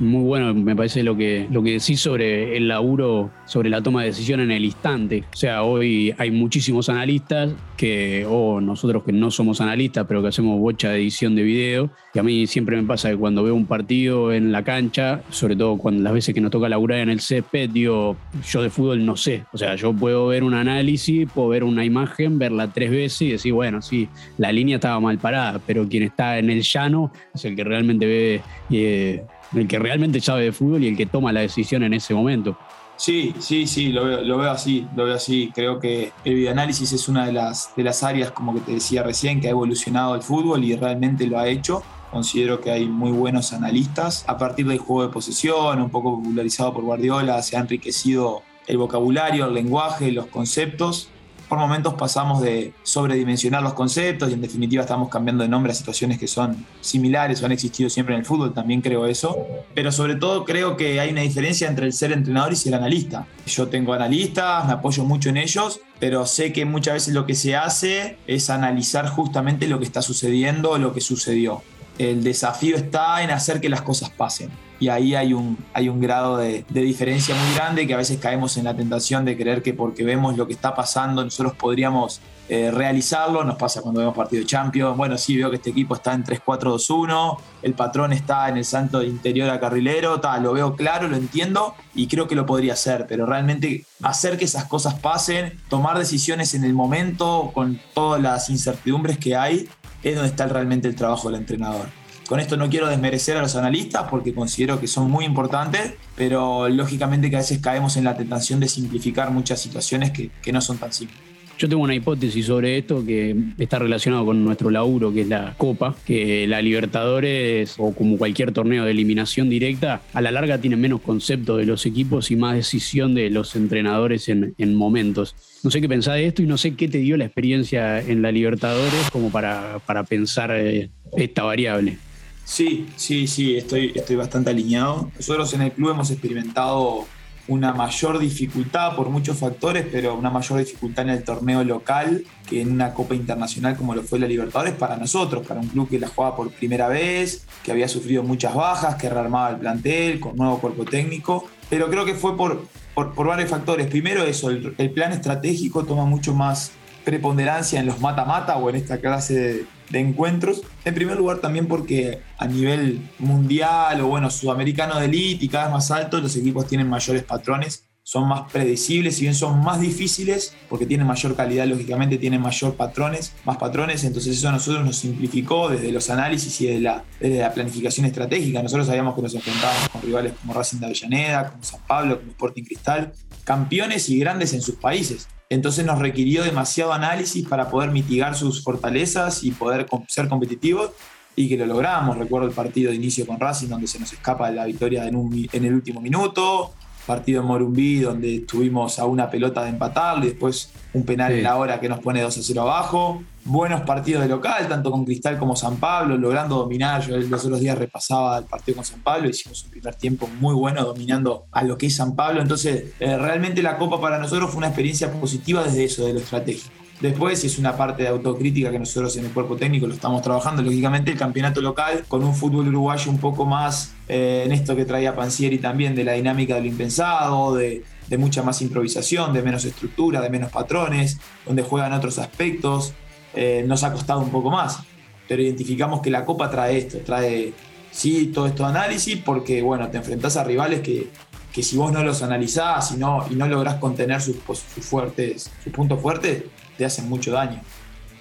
muy 0.00 0.22
bueno, 0.22 0.54
me 0.54 0.76
parece 0.76 1.02
lo 1.02 1.16
que, 1.16 1.46
lo 1.50 1.62
que 1.62 1.72
decís 1.72 2.00
sobre 2.00 2.56
el 2.56 2.68
laburo, 2.68 3.30
sobre 3.46 3.70
la 3.70 3.82
toma 3.82 4.02
de 4.02 4.08
decisión 4.08 4.40
en 4.40 4.50
el 4.50 4.64
instante. 4.64 5.24
O 5.32 5.36
sea, 5.36 5.62
hoy 5.62 6.14
hay 6.18 6.30
muchísimos 6.30 6.88
analistas 6.88 7.50
que, 7.76 8.26
o 8.28 8.60
nosotros 8.60 9.04
que 9.04 9.12
no 9.12 9.30
somos 9.30 9.60
analistas, 9.60 10.06
pero 10.06 10.22
que 10.22 10.28
hacemos 10.28 10.58
bocha 10.58 10.90
de 10.90 10.98
edición 10.98 11.34
de 11.34 11.42
video, 11.42 11.90
y 12.14 12.18
a 12.18 12.22
mí 12.22 12.46
siempre 12.46 12.76
me 12.76 12.82
pasa 12.82 13.10
que 13.10 13.16
cuando 13.16 13.42
veo 13.42 13.54
un 13.54 13.66
partido 13.66 14.32
en 14.32 14.52
la 14.52 14.62
cancha, 14.64 15.22
sobre 15.30 15.56
todo 15.56 15.76
cuando 15.78 16.02
las 16.02 16.12
veces 16.12 16.34
que 16.34 16.40
nos 16.40 16.50
toca 16.50 16.68
laburar 16.68 17.00
en 17.00 17.10
el 17.10 17.20
césped, 17.20 17.70
digo, 17.70 18.16
yo 18.48 18.62
de 18.62 18.70
fútbol 18.70 19.04
no 19.04 19.16
sé. 19.16 19.44
O 19.52 19.58
sea, 19.58 19.74
yo 19.76 19.92
puedo 19.92 20.28
ver 20.28 20.44
un 20.44 20.54
análisis, 20.54 21.28
puedo 21.32 21.48
ver 21.48 21.64
una 21.64 21.84
imagen, 21.84 22.38
verla 22.38 22.68
tres 22.72 22.90
veces 22.90 23.22
y 23.22 23.30
decir, 23.30 23.52
bueno, 23.52 23.82
sí, 23.82 24.08
la 24.36 24.52
línea 24.52 24.76
estaba 24.76 25.00
mal 25.00 25.18
parada, 25.18 25.60
pero 25.66 25.88
quien 25.88 26.02
está 26.02 26.38
en 26.38 26.50
el 26.50 26.62
llano 26.62 27.12
es 27.34 27.44
el 27.44 27.56
que 27.56 27.64
realmente 27.64 28.06
ve... 28.06 28.40
Eh, 28.70 29.24
el 29.54 29.68
que 29.68 29.78
realmente 29.78 30.20
sabe 30.20 30.44
de 30.44 30.52
fútbol 30.52 30.84
y 30.84 30.88
el 30.88 30.96
que 30.96 31.06
toma 31.06 31.32
la 31.32 31.40
decisión 31.40 31.82
en 31.82 31.94
ese 31.94 32.14
momento. 32.14 32.58
Sí, 32.96 33.32
sí, 33.38 33.68
sí, 33.68 33.90
lo 33.90 34.04
veo, 34.04 34.50
así, 34.50 34.86
lo 34.96 35.04
veo 35.04 35.14
así. 35.14 35.52
Creo 35.54 35.78
que 35.78 36.12
el 36.24 36.34
videoanálisis 36.34 36.92
es 36.92 37.08
una 37.08 37.26
de 37.26 37.32
las, 37.32 37.70
de 37.76 37.84
las 37.84 38.02
áreas, 38.02 38.32
como 38.32 38.54
que 38.54 38.60
te 38.60 38.72
decía 38.72 39.04
recién, 39.04 39.40
que 39.40 39.46
ha 39.46 39.50
evolucionado 39.50 40.16
el 40.16 40.22
fútbol 40.22 40.64
y 40.64 40.74
realmente 40.74 41.26
lo 41.28 41.38
ha 41.38 41.46
hecho. 41.46 41.82
Considero 42.10 42.60
que 42.60 42.72
hay 42.72 42.86
muy 42.86 43.12
buenos 43.12 43.52
analistas. 43.52 44.24
A 44.26 44.36
partir 44.36 44.66
del 44.66 44.78
juego 44.78 45.02
de 45.02 45.12
posesión, 45.12 45.80
un 45.80 45.90
poco 45.90 46.16
popularizado 46.16 46.72
por 46.72 46.82
Guardiola, 46.82 47.40
se 47.42 47.56
ha 47.56 47.60
enriquecido 47.60 48.42
el 48.66 48.78
vocabulario, 48.78 49.46
el 49.46 49.54
lenguaje, 49.54 50.10
los 50.10 50.26
conceptos 50.26 51.08
por 51.48 51.58
momentos 51.58 51.94
pasamos 51.94 52.42
de 52.42 52.74
sobredimensionar 52.82 53.62
los 53.62 53.72
conceptos 53.72 54.30
y 54.30 54.34
en 54.34 54.40
definitiva 54.40 54.82
estamos 54.82 55.08
cambiando 55.08 55.42
de 55.42 55.48
nombre 55.48 55.72
a 55.72 55.74
situaciones 55.74 56.18
que 56.18 56.26
son 56.26 56.66
similares 56.80 57.42
o 57.42 57.46
han 57.46 57.52
existido 57.52 57.88
siempre 57.88 58.14
en 58.14 58.20
el 58.20 58.26
fútbol, 58.26 58.52
también 58.52 58.80
creo 58.80 59.06
eso. 59.06 59.36
Pero 59.74 59.90
sobre 59.90 60.16
todo 60.16 60.44
creo 60.44 60.76
que 60.76 61.00
hay 61.00 61.10
una 61.10 61.22
diferencia 61.22 61.68
entre 61.68 61.86
el 61.86 61.92
ser 61.92 62.12
entrenador 62.12 62.52
y 62.52 62.56
ser 62.56 62.74
analista. 62.74 63.26
Yo 63.46 63.68
tengo 63.68 63.92
analistas, 63.92 64.66
me 64.66 64.72
apoyo 64.72 65.04
mucho 65.04 65.30
en 65.30 65.38
ellos, 65.38 65.80
pero 65.98 66.26
sé 66.26 66.52
que 66.52 66.64
muchas 66.64 66.94
veces 66.94 67.14
lo 67.14 67.26
que 67.26 67.34
se 67.34 67.56
hace 67.56 68.18
es 68.26 68.50
analizar 68.50 69.08
justamente 69.08 69.66
lo 69.66 69.78
que 69.78 69.84
está 69.84 70.02
sucediendo 70.02 70.72
o 70.72 70.78
lo 70.78 70.92
que 70.92 71.00
sucedió. 71.00 71.62
El 71.98 72.22
desafío 72.22 72.76
está 72.76 73.22
en 73.22 73.30
hacer 73.30 73.60
que 73.60 73.68
las 73.68 73.82
cosas 73.82 74.10
pasen 74.10 74.50
y 74.80 74.88
ahí 74.88 75.14
hay 75.14 75.32
un, 75.32 75.58
hay 75.72 75.88
un 75.88 76.00
grado 76.00 76.36
de, 76.36 76.64
diferencia 76.70 77.34
muy 77.34 77.54
grande 77.54 77.86
que 77.86 77.94
a 77.94 77.96
veces 77.96 78.18
caemos 78.18 78.56
en 78.56 78.64
la 78.64 78.76
tentación 78.76 79.24
de 79.24 79.36
creer 79.36 79.62
que 79.62 79.74
porque 79.74 80.04
vemos 80.04 80.36
lo 80.36 80.46
que 80.46 80.52
está 80.52 80.74
pasando 80.74 81.24
nosotros 81.24 81.54
podríamos 81.54 82.20
eh, 82.50 82.70
realizarlo. 82.70 83.44
Nos 83.44 83.56
pasa 83.56 83.82
cuando 83.82 84.00
vemos 84.00 84.16
partido 84.16 84.40
de 84.40 84.46
Champions. 84.46 84.96
Bueno, 84.96 85.18
sí, 85.18 85.36
veo 85.36 85.50
que 85.50 85.56
este 85.56 85.68
equipo 85.68 85.94
está 85.94 86.14
en 86.14 86.24
3-4-2-1, 86.24 87.36
el 87.60 87.74
patrón 87.74 88.14
está 88.14 88.48
en 88.48 88.56
el 88.56 88.64
santo 88.64 89.02
interior 89.02 89.50
a 89.50 89.60
carrilero, 89.60 90.18
tal, 90.20 90.44
lo 90.44 90.54
veo 90.54 90.74
claro, 90.74 91.08
lo 91.08 91.16
entiendo 91.16 91.74
y 91.94 92.06
creo 92.06 92.26
que 92.26 92.34
lo 92.34 92.46
podría 92.46 92.72
hacer, 92.72 93.04
pero 93.06 93.26
realmente 93.26 93.84
hacer 94.02 94.38
que 94.38 94.46
esas 94.46 94.64
cosas 94.64 94.94
pasen, 94.94 95.60
tomar 95.68 95.98
decisiones 95.98 96.54
en 96.54 96.64
el 96.64 96.72
momento 96.72 97.50
con 97.52 97.78
todas 97.92 98.22
las 98.22 98.48
incertidumbres 98.48 99.18
que 99.18 99.36
hay, 99.36 99.68
es 100.02 100.14
donde 100.14 100.30
está 100.30 100.46
realmente 100.46 100.88
el 100.88 100.94
trabajo 100.94 101.30
del 101.30 101.40
entrenador. 101.40 101.86
Con 102.28 102.40
esto 102.40 102.58
no 102.58 102.68
quiero 102.68 102.88
desmerecer 102.88 103.38
a 103.38 103.40
los 103.40 103.56
analistas 103.56 104.04
porque 104.10 104.34
considero 104.34 104.78
que 104.78 104.86
son 104.86 105.10
muy 105.10 105.24
importantes, 105.24 105.94
pero 106.14 106.68
lógicamente 106.68 107.30
que 107.30 107.36
a 107.36 107.38
veces 107.38 107.58
caemos 107.58 107.96
en 107.96 108.04
la 108.04 108.18
tentación 108.18 108.60
de 108.60 108.68
simplificar 108.68 109.30
muchas 109.30 109.62
situaciones 109.62 110.10
que, 110.10 110.52
no 110.52 110.60
son 110.60 110.76
tan 110.76 110.92
simples. 110.92 111.18
Yo 111.58 111.68
tengo 111.68 111.82
una 111.82 111.94
hipótesis 111.94 112.46
sobre 112.46 112.78
esto 112.78 113.04
que 113.04 113.36
está 113.58 113.80
relacionado 113.80 114.24
con 114.24 114.44
nuestro 114.44 114.70
laburo, 114.70 115.12
que 115.12 115.22
es 115.22 115.28
la 115.28 115.54
Copa, 115.56 115.96
que 116.06 116.46
la 116.46 116.62
Libertadores 116.62 117.74
o 117.78 117.92
como 117.92 118.16
cualquier 118.16 118.52
torneo 118.52 118.84
de 118.84 118.92
eliminación 118.92 119.50
directa, 119.50 120.00
a 120.12 120.20
la 120.20 120.30
larga 120.30 120.60
tiene 120.60 120.76
menos 120.76 121.00
concepto 121.00 121.56
de 121.56 121.66
los 121.66 121.84
equipos 121.84 122.30
y 122.30 122.36
más 122.36 122.54
decisión 122.54 123.12
de 123.16 123.28
los 123.30 123.56
entrenadores 123.56 124.28
en, 124.28 124.54
momentos. 124.76 125.34
No 125.64 125.72
sé 125.72 125.80
qué 125.80 125.88
pensás 125.88 126.14
de 126.14 126.26
esto 126.26 126.42
y 126.42 126.46
no 126.46 126.58
sé 126.58 126.76
qué 126.76 126.86
te 126.86 126.98
dio 126.98 127.16
la 127.16 127.24
experiencia 127.24 128.00
en 128.00 128.22
la 128.22 128.30
Libertadores 128.30 129.10
como 129.10 129.32
para, 129.32 129.80
para 129.84 130.04
pensar 130.04 130.52
eh, 130.52 130.90
esta 131.16 131.42
variable. 131.42 131.98
Sí, 132.44 132.86
sí, 132.94 133.26
sí, 133.26 133.56
estoy, 133.56 133.90
estoy 133.96 134.14
bastante 134.14 134.50
alineado. 134.50 135.10
Nosotros 135.16 135.52
en 135.54 135.62
el 135.62 135.72
club 135.72 135.90
hemos 135.90 136.08
experimentado 136.12 137.04
una 137.48 137.72
mayor 137.72 138.18
dificultad 138.18 138.94
por 138.94 139.08
muchos 139.08 139.38
factores, 139.38 139.86
pero 139.90 140.14
una 140.14 140.30
mayor 140.30 140.58
dificultad 140.58 141.06
en 141.06 141.10
el 141.10 141.24
torneo 141.24 141.64
local 141.64 142.24
que 142.48 142.60
en 142.60 142.72
una 142.72 142.94
Copa 142.94 143.14
Internacional 143.14 143.76
como 143.76 143.94
lo 143.94 144.02
fue 144.02 144.18
la 144.18 144.26
Libertadores 144.26 144.74
para 144.74 144.96
nosotros, 144.96 145.46
para 145.46 145.60
un 145.60 145.68
club 145.68 145.88
que 145.88 145.98
la 145.98 146.08
jugaba 146.08 146.36
por 146.36 146.50
primera 146.50 146.88
vez, 146.88 147.46
que 147.62 147.72
había 147.72 147.88
sufrido 147.88 148.22
muchas 148.22 148.54
bajas, 148.54 148.96
que 148.96 149.08
rearmaba 149.08 149.50
el 149.50 149.56
plantel 149.56 150.20
con 150.20 150.36
nuevo 150.36 150.60
cuerpo 150.60 150.84
técnico. 150.84 151.46
Pero 151.68 151.90
creo 151.90 152.04
que 152.04 152.14
fue 152.14 152.36
por, 152.36 152.66
por, 152.94 153.26
varios 153.26 153.50
factores. 153.50 153.86
Primero 153.88 154.24
eso, 154.24 154.50
el, 154.50 154.74
el 154.78 154.90
plan 154.90 155.12
estratégico 155.12 155.84
toma 155.84 156.04
mucho 156.04 156.34
más 156.34 156.72
preponderancia 157.08 157.80
en 157.80 157.86
los 157.86 158.00
mata-mata 158.00 158.58
o 158.58 158.68
en 158.68 158.76
esta 158.76 158.98
clase 158.98 159.66
de, 159.88 159.98
encuentros. 159.98 160.60
En 160.84 160.94
primer 160.94 161.16
lugar 161.16 161.38
también 161.38 161.66
porque 161.66 162.20
a 162.36 162.46
nivel 162.46 163.00
mundial 163.18 164.02
o 164.02 164.08
bueno, 164.08 164.30
sudamericano 164.30 164.98
de 164.98 165.06
elite 165.06 165.46
y 165.46 165.48
cada 165.48 165.64
vez 165.64 165.72
más 165.72 165.90
alto, 165.90 166.20
los 166.20 166.36
equipos 166.36 166.66
tienen 166.66 166.86
mayores 166.86 167.22
patrones, 167.22 167.84
son 168.02 168.28
más 168.28 168.52
predecibles, 168.52 169.16
si 169.16 169.22
bien 169.22 169.34
son 169.34 169.62
más 169.62 169.80
difíciles, 169.80 170.54
porque 170.68 170.84
tienen 170.84 171.06
mayor 171.06 171.34
calidad, 171.34 171.66
lógicamente 171.66 172.18
tienen 172.18 172.42
mayor 172.42 172.74
patrones, 172.74 173.32
más 173.46 173.56
patrones, 173.56 174.04
entonces 174.04 174.36
eso 174.36 174.50
a 174.50 174.52
nosotros 174.52 174.84
nos 174.84 174.96
simplificó 174.96 175.70
desde 175.70 175.90
los 175.90 176.10
análisis 176.10 176.60
y 176.60 176.66
desde 176.66 176.80
la, 176.80 177.04
desde 177.18 177.38
la 177.38 177.54
planificación 177.54 178.04
estratégica. 178.04 178.62
Nosotros 178.62 178.86
sabíamos 178.86 179.14
que 179.14 179.22
nos 179.22 179.34
enfrentábamos 179.34 179.88
con 179.88 180.02
rivales 180.02 180.34
como 180.40 180.52
Racing 180.52 180.78
de 180.78 180.86
Avellaneda, 180.86 181.50
como 181.50 181.64
San 181.64 181.80
Pablo, 181.86 182.18
como 182.18 182.30
Sporting 182.32 182.64
Cristal, 182.64 183.12
campeones 183.44 184.10
y 184.10 184.18
grandes 184.18 184.52
en 184.52 184.60
sus 184.60 184.74
países. 184.74 185.28
Entonces 185.50 185.84
nos 185.84 185.98
requirió 185.98 186.44
demasiado 186.44 186.92
análisis 186.92 187.46
para 187.48 187.70
poder 187.70 187.90
mitigar 187.90 188.34
sus 188.34 188.62
fortalezas 188.62 189.42
y 189.44 189.50
poder 189.50 189.86
ser 190.06 190.28
competitivos 190.28 190.90
y 191.36 191.48
que 191.48 191.56
lo 191.56 191.66
logramos. 191.66 192.18
Recuerdo 192.18 192.48
el 192.48 192.54
partido 192.54 192.90
de 192.90 192.96
inicio 192.96 193.26
con 193.26 193.40
Racing 193.40 193.68
donde 193.68 193.86
se 193.86 193.98
nos 193.98 194.12
escapa 194.12 194.50
la 194.50 194.66
victoria 194.66 195.06
en, 195.06 195.48
el 195.52 195.74
último 195.74 196.00
minuto. 196.00 196.74
Partido 197.08 197.40
en 197.40 197.46
Morumbí 197.46 198.00
donde 198.00 198.36
estuvimos 198.36 198.98
a 198.98 199.06
una 199.06 199.30
pelota 199.30 199.64
de 199.64 199.70
empatar 199.70 200.22
y 200.22 200.26
después 200.28 200.70
un 200.92 201.04
penal 201.04 201.32
en 201.32 201.42
la 201.42 201.56
hora 201.56 201.80
que 201.80 201.88
nos 201.88 202.00
pone 202.00 202.20
2 202.20 202.36
a 202.36 202.42
0 202.42 202.60
abajo. 202.60 203.22
Buenos 203.44 203.80
partidos 203.80 204.22
de 204.22 204.28
local, 204.28 204.68
tanto 204.68 204.90
con 204.90 205.06
Cristal 205.06 205.38
como 205.38 205.56
San 205.56 205.76
Pablo, 205.76 206.18
logrando 206.18 206.56
dominar. 206.56 207.00
Yo 207.00 207.16
los 207.16 207.44
otros 207.44 207.60
días 207.60 207.78
repasaba 207.78 208.38
el 208.38 208.44
partido 208.44 208.76
con 208.76 208.84
San 208.84 209.00
Pablo, 209.00 209.30
hicimos 209.30 209.64
un 209.64 209.70
primer 209.70 209.94
tiempo 209.94 210.28
muy 210.38 210.54
bueno 210.54 210.84
dominando 210.84 211.46
a 211.50 211.64
lo 211.64 211.78
que 211.78 211.86
es 211.86 211.96
San 211.96 212.14
Pablo. 212.14 212.42
Entonces, 212.42 212.92
eh, 213.00 213.16
realmente 213.16 213.62
la 213.62 213.78
Copa 213.78 214.00
para 214.02 214.18
nosotros 214.18 214.50
fue 214.50 214.58
una 214.58 214.68
experiencia 214.68 215.10
positiva 215.10 215.64
desde 215.64 215.84
eso, 215.84 216.04
de 216.04 216.12
lo 216.12 216.18
estratégico. 216.20 216.77
Después, 217.00 217.44
es 217.44 217.58
una 217.58 217.76
parte 217.76 218.02
de 218.02 218.08
autocrítica 218.08 218.72
que 218.72 218.78
nosotros 218.78 219.16
en 219.16 219.26
el 219.26 219.30
cuerpo 219.30 219.56
técnico 219.56 219.86
lo 219.86 219.94
estamos 219.94 220.20
trabajando, 220.20 220.62
lógicamente 220.62 221.12
el 221.12 221.18
campeonato 221.18 221.60
local 221.60 222.04
con 222.08 222.24
un 222.24 222.34
fútbol 222.34 222.66
uruguayo 222.68 223.10
un 223.10 223.18
poco 223.18 223.44
más 223.46 223.94
eh, 224.08 224.42
en 224.44 224.52
esto 224.52 224.74
que 224.74 224.84
traía 224.84 225.14
Pansieri 225.14 225.58
también, 225.58 225.94
de 225.94 226.02
la 226.02 226.14
dinámica 226.14 226.56
del 226.56 226.66
impensado, 226.66 227.54
de, 227.54 227.84
mucha 228.18 228.42
más 228.42 228.62
improvisación, 228.62 229.32
de 229.32 229.42
menos 229.42 229.64
estructura, 229.64 230.20
de 230.20 230.28
menos 230.30 230.50
patrones, 230.50 231.18
donde 231.46 231.62
juegan 231.62 231.92
otros 231.92 232.18
aspectos, 232.18 232.94
eh, 233.34 233.64
nos 233.66 233.84
ha 233.84 233.92
costado 233.92 234.20
un 234.20 234.30
poco 234.30 234.50
más. 234.50 234.80
Pero 235.28 235.42
identificamos 235.42 236.00
que 236.00 236.10
la 236.10 236.24
Copa 236.24 236.50
trae 236.50 236.78
esto, 236.78 236.98
trae, 236.98 237.52
sí, 237.92 238.32
todo 238.34 238.46
esto 238.46 238.64
de 238.64 238.70
análisis, 238.70 239.18
porque, 239.24 239.62
bueno, 239.62 239.88
te 239.88 239.98
enfrentás 239.98 240.36
a 240.36 240.42
rivales 240.42 240.80
que, 240.80 241.10
que 241.52 241.62
si 241.62 241.76
vos 241.76 241.92
no 241.92 242.02
los 242.02 242.22
analizás 242.22 242.90
y 242.92 242.96
no, 242.96 243.24
y 243.30 243.34
no 243.36 243.46
lográs 243.46 243.76
contener 243.76 244.20
sus, 244.20 244.36
sus, 244.46 244.84
fuertes, 244.84 245.50
sus 245.62 245.72
puntos 245.72 246.00
fuertes, 246.00 246.44
te 246.78 246.86
hacen 246.86 247.08
mucho 247.08 247.32
daño. 247.32 247.60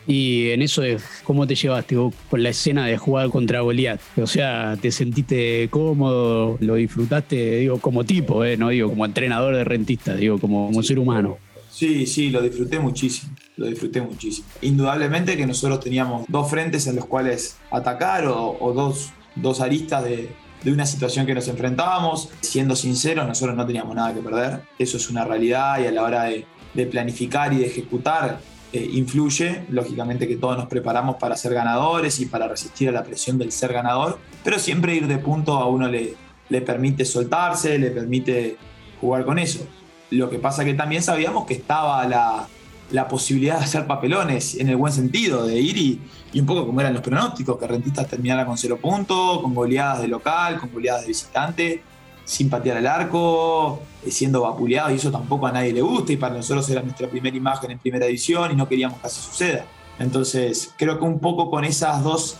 Y 0.07 0.51
en 0.51 0.61
eso, 0.61 0.81
de 0.81 0.99
¿cómo 1.25 1.45
te 1.45 1.55
llevaste 1.55 1.95
con 1.95 2.43
la 2.43 2.49
escena 2.49 2.85
de 2.85 2.97
jugar 2.97 3.29
contra 3.29 3.59
Goliat? 3.59 3.99
O 4.15 4.25
sea, 4.25 4.77
¿te 4.81 4.89
sentiste 4.89 5.67
cómodo? 5.69 6.57
¿Lo 6.61 6.75
disfrutaste, 6.75 7.59
digo, 7.59 7.79
como 7.79 8.05
tipo, 8.05 8.45
eh? 8.45 8.55
no 8.55 8.69
digo 8.69 8.89
como 8.89 9.05
entrenador 9.05 9.55
de 9.55 9.65
rentistas, 9.65 10.17
digo, 10.17 10.39
como, 10.39 10.67
como 10.67 10.81
ser 10.81 10.97
humano? 10.97 11.37
Sí, 11.69 12.07
sí, 12.07 12.29
lo 12.29 12.41
disfruté 12.41 12.79
muchísimo, 12.79 13.33
lo 13.57 13.67
disfruté 13.67 14.01
muchísimo. 14.01 14.47
Indudablemente 14.61 15.35
que 15.35 15.45
nosotros 15.45 15.81
teníamos 15.81 16.25
dos 16.29 16.49
frentes 16.49 16.87
en 16.87 16.95
los 16.95 17.05
cuales 17.05 17.57
atacar 17.69 18.25
o, 18.27 18.73
dos, 18.73 19.11
dos 19.35 19.59
aristas 19.59 20.05
de, 20.05 20.29
de 20.63 20.71
una 20.71 20.85
situación 20.85 21.25
que 21.25 21.35
nos 21.35 21.49
enfrentábamos. 21.49 22.29
Siendo 22.39 22.77
sinceros, 22.77 23.27
nosotros 23.27 23.57
no 23.57 23.67
teníamos 23.67 23.93
nada 23.93 24.13
que 24.13 24.21
perder. 24.21 24.61
Eso 24.79 24.95
es 24.95 25.09
una 25.09 25.25
realidad 25.25 25.81
y 25.81 25.85
a 25.85 25.91
la 25.91 26.03
hora 26.03 26.23
de, 26.23 26.45
de 26.77 26.85
planificar 26.85 27.51
y 27.51 27.57
de 27.57 27.65
ejecutar 27.65 28.39
eh, 28.71 28.89
influye. 28.93 29.65
Lógicamente 29.69 30.27
que 30.27 30.37
todos 30.37 30.57
nos 30.57 30.67
preparamos 30.67 31.17
para 31.17 31.35
ser 31.35 31.53
ganadores 31.53 32.19
y 32.19 32.27
para 32.27 32.47
resistir 32.47 32.87
a 32.87 32.91
la 32.91 33.03
presión 33.03 33.37
del 33.37 33.51
ser 33.51 33.73
ganador, 33.73 34.19
pero 34.43 34.59
siempre 34.59 34.95
ir 34.95 35.07
de 35.07 35.17
punto 35.17 35.57
a 35.57 35.67
uno 35.67 35.89
le, 35.89 36.13
le 36.49 36.61
permite 36.61 37.03
soltarse, 37.03 37.77
le 37.77 37.89
permite 37.91 38.57
jugar 39.01 39.25
con 39.25 39.39
eso. 39.39 39.67
Lo 40.11 40.29
que 40.29 40.37
pasa 40.39 40.63
que 40.63 40.75
también 40.75 41.01
sabíamos 41.01 41.45
que 41.45 41.55
estaba 41.55 42.07
la, 42.07 42.47
la 42.91 43.07
posibilidad 43.07 43.57
de 43.57 43.65
hacer 43.65 43.87
papelones 43.87 44.55
en 44.55 44.69
el 44.69 44.77
buen 44.77 44.93
sentido, 44.93 45.45
de 45.45 45.59
ir 45.59 45.77
y, 45.77 46.01
y, 46.31 46.39
un 46.39 46.45
poco 46.45 46.65
como 46.65 46.79
eran 46.79 46.93
los 46.93 47.01
pronósticos, 47.01 47.57
que 47.57 47.67
Rentistas 47.67 48.07
terminara 48.07 48.45
con 48.45 48.57
cero 48.57 48.77
puntos, 48.81 49.41
con 49.41 49.53
goleadas 49.53 50.01
de 50.01 50.07
local, 50.07 50.59
con 50.59 50.71
goleadas 50.71 51.01
de 51.01 51.07
visitante, 51.07 51.83
sin 52.27 52.49
patear 52.49 52.77
el 52.77 52.85
arco, 52.85 53.79
eh, 54.05 54.11
siendo 54.11 54.41
vapuleado, 54.41 54.91
y 54.91 54.95
eso 54.95 55.09
tampoco 55.09 55.47
a 55.47 55.51
nadie 55.53 55.71
le 55.71 55.81
gusta, 55.81 56.11
y 56.11 56.17
para 56.17 56.35
nosotros 56.35 56.69
era 56.69 56.81
nuestra 56.81 57.07
primera 57.09 57.35
imagen 57.35 57.71
en 57.71 57.79
primera 57.79 58.05
edición 58.05 58.51
y 58.51 58.55
no 58.55 58.67
queríamos 58.67 58.99
que 58.99 59.07
así 59.07 59.21
suceda. 59.21 59.65
Entonces, 59.97 60.73
creo 60.77 60.99
que 60.99 61.05
un 61.05 61.19
poco 61.19 61.49
con 61.49 61.63
esas 61.63 62.03
dos 62.03 62.37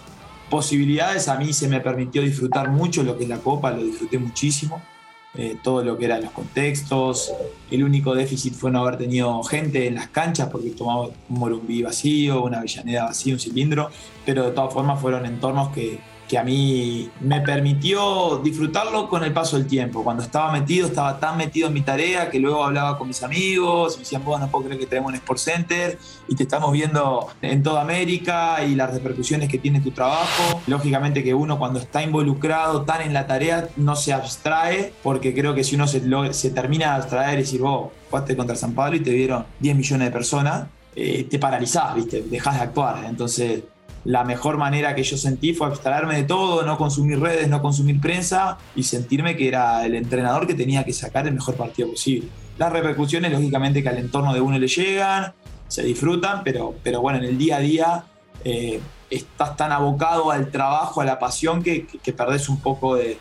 posibilidades 0.49 1.29
a 1.29 1.37
mí 1.37 1.53
se 1.53 1.69
me 1.69 1.79
permitió 1.79 2.21
disfrutar 2.21 2.69
mucho 2.69 3.01
lo 3.01 3.17
que 3.17 3.23
es 3.23 3.29
la 3.29 3.39
Copa, 3.39 3.71
lo 3.71 3.83
disfruté 3.83 4.19
muchísimo. 4.19 4.81
Eh, 5.35 5.55
todo 5.61 5.83
lo 5.83 5.97
que 5.99 6.05
eran 6.05 6.23
los 6.23 6.31
contextos. 6.31 7.31
El 7.69 7.83
único 7.83 8.15
déficit 8.15 8.55
fue 8.55 8.71
no 8.71 8.79
haber 8.79 8.97
tenido 8.97 9.43
gente 9.43 9.85
en 9.85 9.93
las 9.93 10.07
canchas 10.07 10.49
porque 10.49 10.71
tomamos 10.71 11.11
un 11.29 11.37
Morumbí 11.37 11.83
vacío, 11.83 12.43
una 12.43 12.57
Avellaneda 12.57 13.05
vacío, 13.05 13.35
un 13.35 13.39
cilindro, 13.39 13.91
pero 14.25 14.45
de 14.45 14.51
todas 14.51 14.73
formas 14.73 14.99
fueron 14.99 15.27
entornos 15.27 15.69
que, 15.69 15.99
que 16.27 16.37
a 16.37 16.43
mí 16.43 17.09
me 17.21 17.41
permitió 17.41 18.41
disfrutarlo 18.43 19.07
con 19.09 19.23
el 19.23 19.31
paso 19.31 19.57
del 19.57 19.67
tiempo. 19.67 20.03
Cuando 20.03 20.23
estaba 20.23 20.51
metido, 20.51 20.87
estaba 20.87 21.19
tan 21.19 21.37
metido 21.37 21.67
en 21.67 21.73
mi 21.73 21.81
tarea 21.81 22.29
que 22.29 22.39
luego 22.39 22.63
hablaba 22.63 22.97
con 22.97 23.07
mis 23.07 23.23
amigos, 23.23 23.95
me 23.95 23.99
decían, 24.03 24.23
vos 24.23 24.39
no 24.39 24.49
puedo 24.49 24.65
creer 24.65 24.79
que 24.79 24.85
tenemos 24.87 25.09
un 25.09 25.15
Sport 25.15 25.39
Center 25.39 25.97
y 26.27 26.35
te 26.35 26.43
estamos 26.43 26.71
viendo 26.73 27.27
en 27.41 27.63
toda 27.63 27.81
América 27.81 28.63
y 28.63 28.75
las 28.75 28.93
repercusiones 28.93 29.49
que 29.49 29.57
tiene 29.57 29.79
tu 29.79 29.91
trabajo. 29.91 30.61
Lógicamente 30.67 31.23
que 31.23 31.33
uno 31.33 31.57
cuando 31.57 31.79
está 31.79 32.03
involucrado 32.03 32.83
tan 32.83 33.01
en 33.01 33.13
la 33.13 33.25
tarea 33.25 33.69
no 33.77 33.95
se 33.95 34.13
abstrae, 34.13 34.93
porque 35.03 35.33
creo 35.33 35.55
que 35.55 35.63
si 35.63 35.75
uno 35.75 35.87
se, 35.87 36.01
se 36.33 36.51
termina 36.51 36.87
de 36.87 36.95
abstraer 36.97 37.39
y 37.39 37.43
decir, 37.43 37.61
vos 37.61 37.91
jugaste 38.09 38.35
contra 38.35 38.55
San 38.55 38.73
Pablo 38.73 38.97
y 38.97 38.99
te 38.99 39.11
vieron 39.11 39.45
10 39.59 39.75
millones 39.77 40.07
de 40.07 40.11
personas, 40.11 40.67
eh, 40.95 41.25
te 41.29 41.39
paralizás, 41.39 41.95
¿viste? 41.95 42.23
Dejás 42.23 42.55
de 42.55 42.61
actuar. 42.61 43.05
Entonces 43.05 43.63
la 44.07 44.23
mejor 44.23 44.57
manera 44.57 44.95
que 44.95 45.03
yo 45.03 45.17
sentí 45.17 45.53
fue 45.53 45.67
abstraerme 45.67 46.15
de 46.15 46.23
todo, 46.23 46.65
no 46.65 46.77
consumir 46.77 47.19
redes, 47.19 47.49
no 47.49 47.61
consumir 47.61 47.99
prensa 47.99 48.57
y 48.73 48.83
sentirme 48.83 49.35
que 49.35 49.49
era 49.49 49.85
el 49.85 49.95
entrenador 49.95 50.47
que 50.47 50.53
tenía 50.53 50.85
que 50.85 50.93
sacar 50.93 51.27
el 51.27 51.33
mejor 51.33 51.55
partido 51.55 51.89
posible. 51.89 52.29
Las 52.57 52.71
repercusiones, 52.71 53.33
lógicamente, 53.33 53.83
que 53.83 53.89
al 53.89 53.97
entorno 53.97 54.33
de 54.33 54.39
uno 54.39 54.57
le 54.57 54.67
llegan, 54.69 55.33
se 55.67 55.83
disfrutan, 55.83 56.41
pero, 56.45 56.73
pero 56.83 57.01
bueno, 57.01 57.19
en 57.19 57.25
el 57.25 57.37
día 57.37 57.57
a 57.57 57.59
día 57.59 58.03
eh, 58.45 58.79
estás 59.09 59.57
tan 59.57 59.73
abocado 59.73 60.31
al 60.31 60.51
trabajo, 60.51 61.01
a 61.01 61.05
la 61.05 61.19
pasión, 61.19 61.61
que, 61.61 61.85
que, 61.85 62.13
perdés 62.13 62.47
un 62.47 62.61
poco 62.61 62.95
de, 62.95 63.17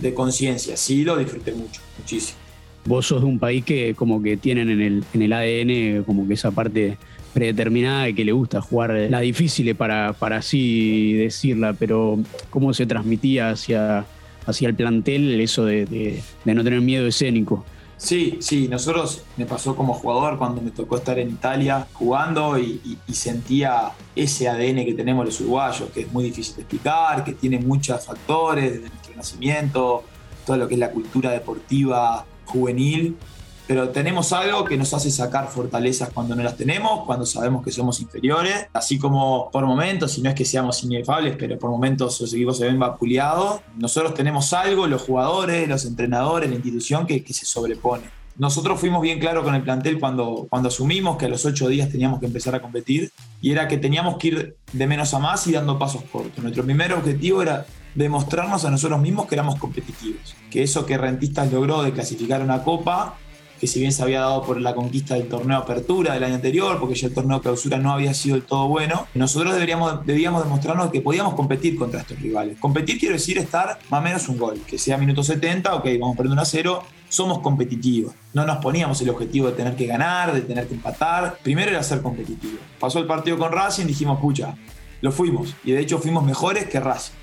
de 0.00 0.12
conciencia. 0.12 0.76
Sí, 0.76 1.04
lo 1.04 1.16
disfruté 1.16 1.52
mucho, 1.52 1.80
muchísimo. 2.00 2.40
Vos 2.84 3.06
sos 3.06 3.20
de 3.20 3.28
un 3.28 3.38
país 3.38 3.64
que 3.64 3.94
como 3.94 4.20
que 4.20 4.36
tienen 4.36 4.70
en 4.70 4.80
el, 4.80 5.04
en 5.14 5.22
el 5.22 5.32
ADN 5.32 6.02
como 6.02 6.26
que 6.26 6.34
esa 6.34 6.50
parte 6.50 6.98
predeterminada 7.36 8.08
y 8.08 8.14
que 8.14 8.24
le 8.24 8.32
gusta 8.32 8.62
jugar 8.62 8.94
la 9.10 9.20
difícil 9.20 9.76
para, 9.76 10.14
para 10.14 10.38
así 10.38 11.12
decirla, 11.12 11.74
pero 11.74 12.18
cómo 12.48 12.72
se 12.72 12.86
transmitía 12.86 13.50
hacia, 13.50 14.06
hacia 14.46 14.68
el 14.68 14.74
plantel 14.74 15.38
eso 15.38 15.66
de, 15.66 16.22
no 16.46 16.64
tener 16.64 16.80
miedo 16.80 17.06
escénico. 17.06 17.62
Sí, 17.98 18.38
sí, 18.40 18.68
nosotros 18.68 19.22
me 19.36 19.44
pasó 19.44 19.76
como 19.76 19.92
jugador 19.92 20.38
cuando 20.38 20.62
me 20.62 20.70
tocó 20.70 20.96
estar 20.96 21.18
en 21.18 21.28
Italia 21.28 21.86
jugando 21.92 22.58
y, 22.58 22.98
sentía 23.12 23.90
ese 24.14 24.48
ADN 24.48 24.86
que 24.86 24.94
tenemos 24.94 25.26
los 25.26 25.38
uruguayos, 25.42 25.90
que 25.90 26.00
es 26.00 26.12
muy 26.12 26.24
difícil 26.24 26.56
de 26.56 26.62
explicar, 26.62 27.22
que 27.22 27.34
tiene 27.34 27.58
muchos 27.58 28.02
factores 28.06 28.72
desde 28.72 28.88
nuestro 28.88 29.14
nacimiento, 29.14 30.04
todo 30.46 30.56
lo 30.56 30.66
que 30.68 30.74
es 30.74 30.80
la 30.80 30.90
cultura 30.90 31.32
deportiva 31.32 32.24
juvenil 32.46 33.14
pero 33.66 33.88
tenemos 33.88 34.32
algo 34.32 34.64
que 34.64 34.76
nos 34.76 34.94
hace 34.94 35.10
sacar 35.10 35.48
fortalezas 35.48 36.10
cuando 36.10 36.36
no 36.36 36.42
las 36.42 36.56
tenemos, 36.56 37.04
cuando 37.04 37.26
sabemos 37.26 37.64
que 37.64 37.72
somos 37.72 38.00
inferiores, 38.00 38.68
así 38.72 38.98
como 38.98 39.50
por 39.50 39.66
momentos, 39.66 40.16
y 40.18 40.22
no 40.22 40.28
es 40.28 40.36
que 40.36 40.44
seamos 40.44 40.82
inefables, 40.84 41.36
pero 41.36 41.58
por 41.58 41.70
momentos 41.70 42.20
los 42.20 42.32
equipos 42.32 42.58
se 42.58 42.66
ven 42.66 42.78
vapuleados, 42.78 43.60
nosotros 43.76 44.14
tenemos 44.14 44.52
algo, 44.52 44.86
los 44.86 45.02
jugadores, 45.02 45.68
los 45.68 45.84
entrenadores, 45.84 46.48
la 46.48 46.56
institución, 46.56 47.06
que, 47.06 47.24
que 47.24 47.32
se 47.32 47.44
sobrepone. 47.44 48.04
Nosotros 48.38 48.78
fuimos 48.78 49.00
bien 49.00 49.18
claros 49.18 49.44
con 49.44 49.54
el 49.54 49.62
plantel 49.62 49.98
cuando, 49.98 50.46
cuando 50.50 50.68
asumimos 50.68 51.16
que 51.16 51.24
a 51.24 51.28
los 51.28 51.46
ocho 51.46 51.68
días 51.68 51.88
teníamos 51.88 52.20
que 52.20 52.26
empezar 52.26 52.54
a 52.54 52.60
competir 52.60 53.10
y 53.40 53.50
era 53.50 53.66
que 53.66 53.78
teníamos 53.78 54.18
que 54.18 54.28
ir 54.28 54.56
de 54.72 54.86
menos 54.86 55.14
a 55.14 55.18
más 55.18 55.46
y 55.46 55.52
dando 55.52 55.78
pasos 55.78 56.02
cortos. 56.12 56.38
Nuestro 56.42 56.62
primer 56.62 56.92
objetivo 56.92 57.40
era 57.40 57.64
demostrarnos 57.94 58.66
a 58.66 58.70
nosotros 58.70 59.00
mismos 59.00 59.26
que 59.26 59.36
éramos 59.36 59.56
competitivos, 59.56 60.36
que 60.50 60.62
eso 60.62 60.84
que 60.84 60.98
Rentistas 60.98 61.50
logró 61.50 61.82
de 61.82 61.92
clasificar 61.92 62.42
una 62.42 62.62
copa 62.62 63.16
que 63.60 63.66
si 63.66 63.80
bien 63.80 63.92
se 63.92 64.02
había 64.02 64.20
dado 64.20 64.42
por 64.42 64.60
la 64.60 64.74
conquista 64.74 65.14
del 65.14 65.28
torneo 65.28 65.58
Apertura 65.58 66.14
del 66.14 66.24
año 66.24 66.34
anterior, 66.34 66.78
porque 66.78 66.94
ya 66.94 67.08
el 67.08 67.14
torneo 67.14 67.40
Clausura 67.40 67.78
no 67.78 67.92
había 67.92 68.12
sido 68.14 68.36
del 68.36 68.44
todo 68.44 68.68
bueno, 68.68 69.06
nosotros 69.14 69.54
deberíamos, 69.54 70.04
debíamos 70.04 70.44
demostrarnos 70.44 70.90
que 70.90 71.00
podíamos 71.00 71.34
competir 71.34 71.76
contra 71.76 72.00
estos 72.00 72.20
rivales. 72.20 72.58
Competir 72.58 72.98
quiero 72.98 73.14
decir 73.14 73.38
estar 73.38 73.78
más 73.90 74.00
o 74.00 74.04
menos 74.04 74.28
un 74.28 74.38
gol, 74.38 74.60
que 74.66 74.78
sea 74.78 74.98
minuto 74.98 75.22
70, 75.22 75.74
ok, 75.74 75.84
vamos 76.00 76.16
perdiendo 76.16 76.34
1 76.34 76.42
a 76.42 76.44
0, 76.44 76.82
somos 77.08 77.38
competitivos. 77.38 78.14
No 78.34 78.44
nos 78.44 78.58
poníamos 78.58 79.00
el 79.00 79.10
objetivo 79.10 79.46
de 79.48 79.52
tener 79.52 79.76
que 79.76 79.86
ganar, 79.86 80.34
de 80.34 80.42
tener 80.42 80.66
que 80.66 80.74
empatar. 80.74 81.38
Primero 81.42 81.70
era 81.70 81.82
ser 81.82 82.02
competitivo. 82.02 82.58
Pasó 82.78 82.98
el 82.98 83.06
partido 83.06 83.38
con 83.38 83.52
Racing, 83.52 83.86
dijimos, 83.86 84.20
pucha, 84.20 84.54
lo 85.00 85.12
fuimos. 85.12 85.54
Y 85.64 85.72
de 85.72 85.80
hecho 85.80 85.98
fuimos 85.98 86.24
mejores 86.24 86.66
que 86.66 86.80
Racing. 86.80 87.14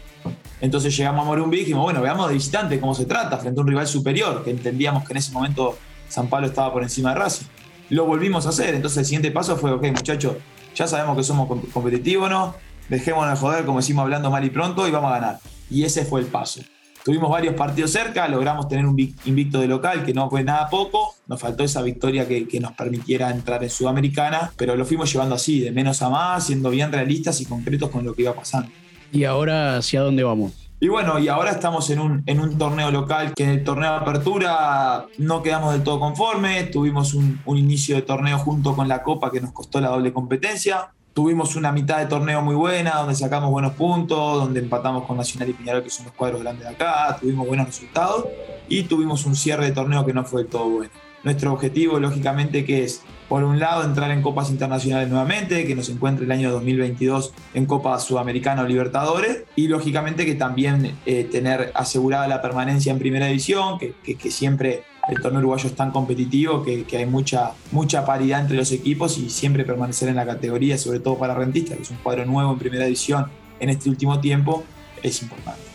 Entonces 0.62 0.96
llegamos 0.96 1.24
a 1.24 1.26
Morumbí 1.26 1.58
y 1.58 1.60
dijimos, 1.62 1.84
bueno, 1.84 2.02
veamos 2.02 2.30
de 2.30 2.36
visitante 2.36 2.80
cómo 2.80 2.96
se 2.96 3.06
trata 3.06 3.38
frente 3.38 3.60
a 3.60 3.64
un 3.64 3.68
rival 3.68 3.88
superior, 3.88 4.44
que 4.44 4.52
entendíamos 4.52 5.04
que 5.04 5.14
en 5.14 5.18
ese 5.18 5.34
momento 5.34 5.78
San 6.14 6.28
Pablo 6.28 6.46
estaba 6.46 6.72
por 6.72 6.84
encima 6.84 7.10
de 7.10 7.20
Racing. 7.20 7.48
Lo 7.90 8.06
volvimos 8.06 8.46
a 8.46 8.50
hacer, 8.50 8.76
entonces 8.76 9.00
el 9.00 9.06
siguiente 9.06 9.32
paso 9.32 9.58
fue, 9.58 9.72
ok 9.72 9.84
muchachos, 9.88 10.36
ya 10.76 10.88
sabemos 10.88 11.18
que 11.18 11.24
somos 11.24 11.48
competitivos, 11.74 12.30
¿no? 12.30 12.54
Dejémonos 12.88 13.34
de 13.34 13.40
joder, 13.40 13.66
como 13.66 13.80
decimos 13.80 14.04
hablando 14.04 14.30
mal 14.30 14.46
y 14.46 14.52
pronto, 14.52 14.88
y 14.88 14.92
vamos 14.92 15.12
a 15.12 15.16
ganar. 15.16 15.40
Y 15.72 15.84
ese 15.84 16.06
fue 16.06 16.22
el 16.22 16.28
paso. 16.28 16.62
Tuvimos 17.04 17.32
varios 17.32 17.56
partidos 17.56 17.92
cerca, 17.92 18.28
logramos 18.28 18.68
tener 18.68 18.86
un 18.86 18.98
invicto 19.26 19.60
de 19.60 19.68
local 19.68 20.06
que 20.06 20.14
no 20.14 20.30
fue 20.30 20.44
nada 20.44 20.70
poco, 20.70 21.16
nos 21.28 21.42
faltó 21.42 21.64
esa 21.64 21.82
victoria 21.82 22.28
que, 22.28 22.48
que, 22.48 22.60
nos 22.60 22.74
permitiera 22.74 23.32
entrar 23.32 23.64
en 23.64 23.70
Sudamericana, 23.70 24.54
pero 24.56 24.76
lo 24.76 24.86
fuimos 24.86 25.12
llevando 25.12 25.36
así, 25.36 25.60
de 25.62 25.72
menos 25.72 26.02
a 26.02 26.10
más, 26.10 26.46
siendo 26.46 26.70
bien 26.70 26.92
realistas 26.92 27.42
y 27.42 27.46
concretos 27.46 27.90
con 27.90 28.06
lo 28.06 28.14
que 28.14 28.22
iba 28.22 28.34
pasando. 28.34 28.70
¿Y 29.12 29.26
ahora 29.26 29.78
hacia 29.78 30.02
dónde 30.02 30.24
vamos? 30.24 30.63
Y 30.84 30.90
bueno, 30.90 31.18
y 31.18 31.30
ahora 31.30 31.52
estamos 31.52 31.90
en 31.92 32.00
un, 32.02 32.24
en 32.26 32.42
un 32.42 32.58
torneo 32.58 32.92
local 32.92 33.34
que 33.34 33.46
en 33.46 33.52
el 33.52 33.64
torneo 33.64 33.92
de 33.92 33.98
apertura 34.00 35.06
no 35.18 35.42
quedamos 35.42 35.72
del 35.72 35.82
todo 35.82 35.98
conformes, 35.98 36.72
tuvimos 36.72 37.14
un, 37.14 37.40
un 37.46 37.58
inicio 37.58 37.96
de 37.96 38.02
torneo 38.02 38.38
junto 38.38 38.76
con 38.76 38.90
la 38.90 39.02
Copa 39.02 39.32
que 39.32 39.40
nos 39.40 39.54
costó 39.54 39.80
la 39.80 39.88
doble 39.88 40.12
competencia, 40.12 40.92
tuvimos 41.14 41.56
una 41.56 41.72
mitad 41.72 42.00
de 42.00 42.08
torneo 42.08 42.42
muy 42.42 42.56
buena, 42.56 42.96
donde 42.98 43.16
sacamos 43.16 43.50
buenos 43.50 43.72
puntos, 43.76 44.44
donde 44.44 44.60
empatamos 44.60 45.06
con 45.06 45.16
Nacional 45.16 45.48
y 45.48 45.54
Piñarol, 45.54 45.84
que 45.84 45.90
son 45.90 46.08
los 46.08 46.16
cuadros 46.16 46.42
grandes 46.42 46.68
de 46.68 46.74
acá, 46.74 47.16
tuvimos 47.18 47.48
buenos 47.48 47.68
resultados 47.68 48.26
y 48.68 48.84
tuvimos 48.84 49.26
un 49.26 49.38
cierre 49.38 49.68
de 49.68 49.72
torneo 49.72 50.06
que 50.06 50.12
no 50.12 50.26
fue 50.26 50.42
del 50.42 50.52
todo 50.52 50.68
bueno. 50.68 50.92
Nuestro 51.24 51.54
objetivo, 51.54 51.98
lógicamente, 51.98 52.66
que 52.66 52.84
es, 52.84 53.04
por 53.34 53.44
un 53.44 53.60
lado, 53.60 53.84
entrar 53.84 54.12
en 54.12 54.22
copas 54.22 54.52
internacionales 54.52 55.10
nuevamente, 55.10 55.66
que 55.66 55.74
nos 55.74 55.90
encuentre 55.90 56.24
el 56.24 56.32
año 56.32 56.52
2022 56.52 57.34
en 57.56 57.66
Copa 57.66 58.00
Sudamericana 58.00 58.62
o 58.62 58.68
Libertadores, 58.68 59.46
y 59.56 59.70
lógicamente 59.70 60.24
que 60.28 60.36
también 60.36 61.00
eh, 61.08 61.24
tener 61.24 61.72
asegurada 61.74 62.28
la 62.28 62.44
permanencia 62.44 62.92
en 62.92 63.00
Primera 63.00 63.26
División, 63.26 63.80
que, 63.80 63.96
siempre 64.30 64.84
el 65.10 65.20
torneo 65.20 65.40
uruguayo 65.40 65.68
es 65.68 65.76
tan 65.76 65.90
competitivo 65.90 66.62
que, 66.62 66.84
que, 66.84 66.98
hay 66.98 67.08
mucha, 67.08 67.54
mucha 67.72 68.06
paridad 68.06 68.42
entre 68.42 68.56
los 68.56 68.72
equipos 68.72 69.18
y 69.18 69.32
siempre 69.32 69.66
permanecer 69.66 70.10
en 70.10 70.18
la 70.18 70.28
categoría, 70.28 70.78
sobre 70.78 71.00
todo 71.00 71.18
para 71.18 71.34
rentistas, 71.34 71.78
que 71.78 71.82
es 71.82 71.90
un 71.90 71.98
cuadro 72.04 72.26
nuevo 72.26 72.54
en 72.54 72.60
primera 72.60 72.86
división 72.86 73.26
en 73.60 73.70
este 73.70 73.90
último 73.90 74.20
tiempo, 74.20 74.64
es 75.02 75.24
importante. 75.24 75.73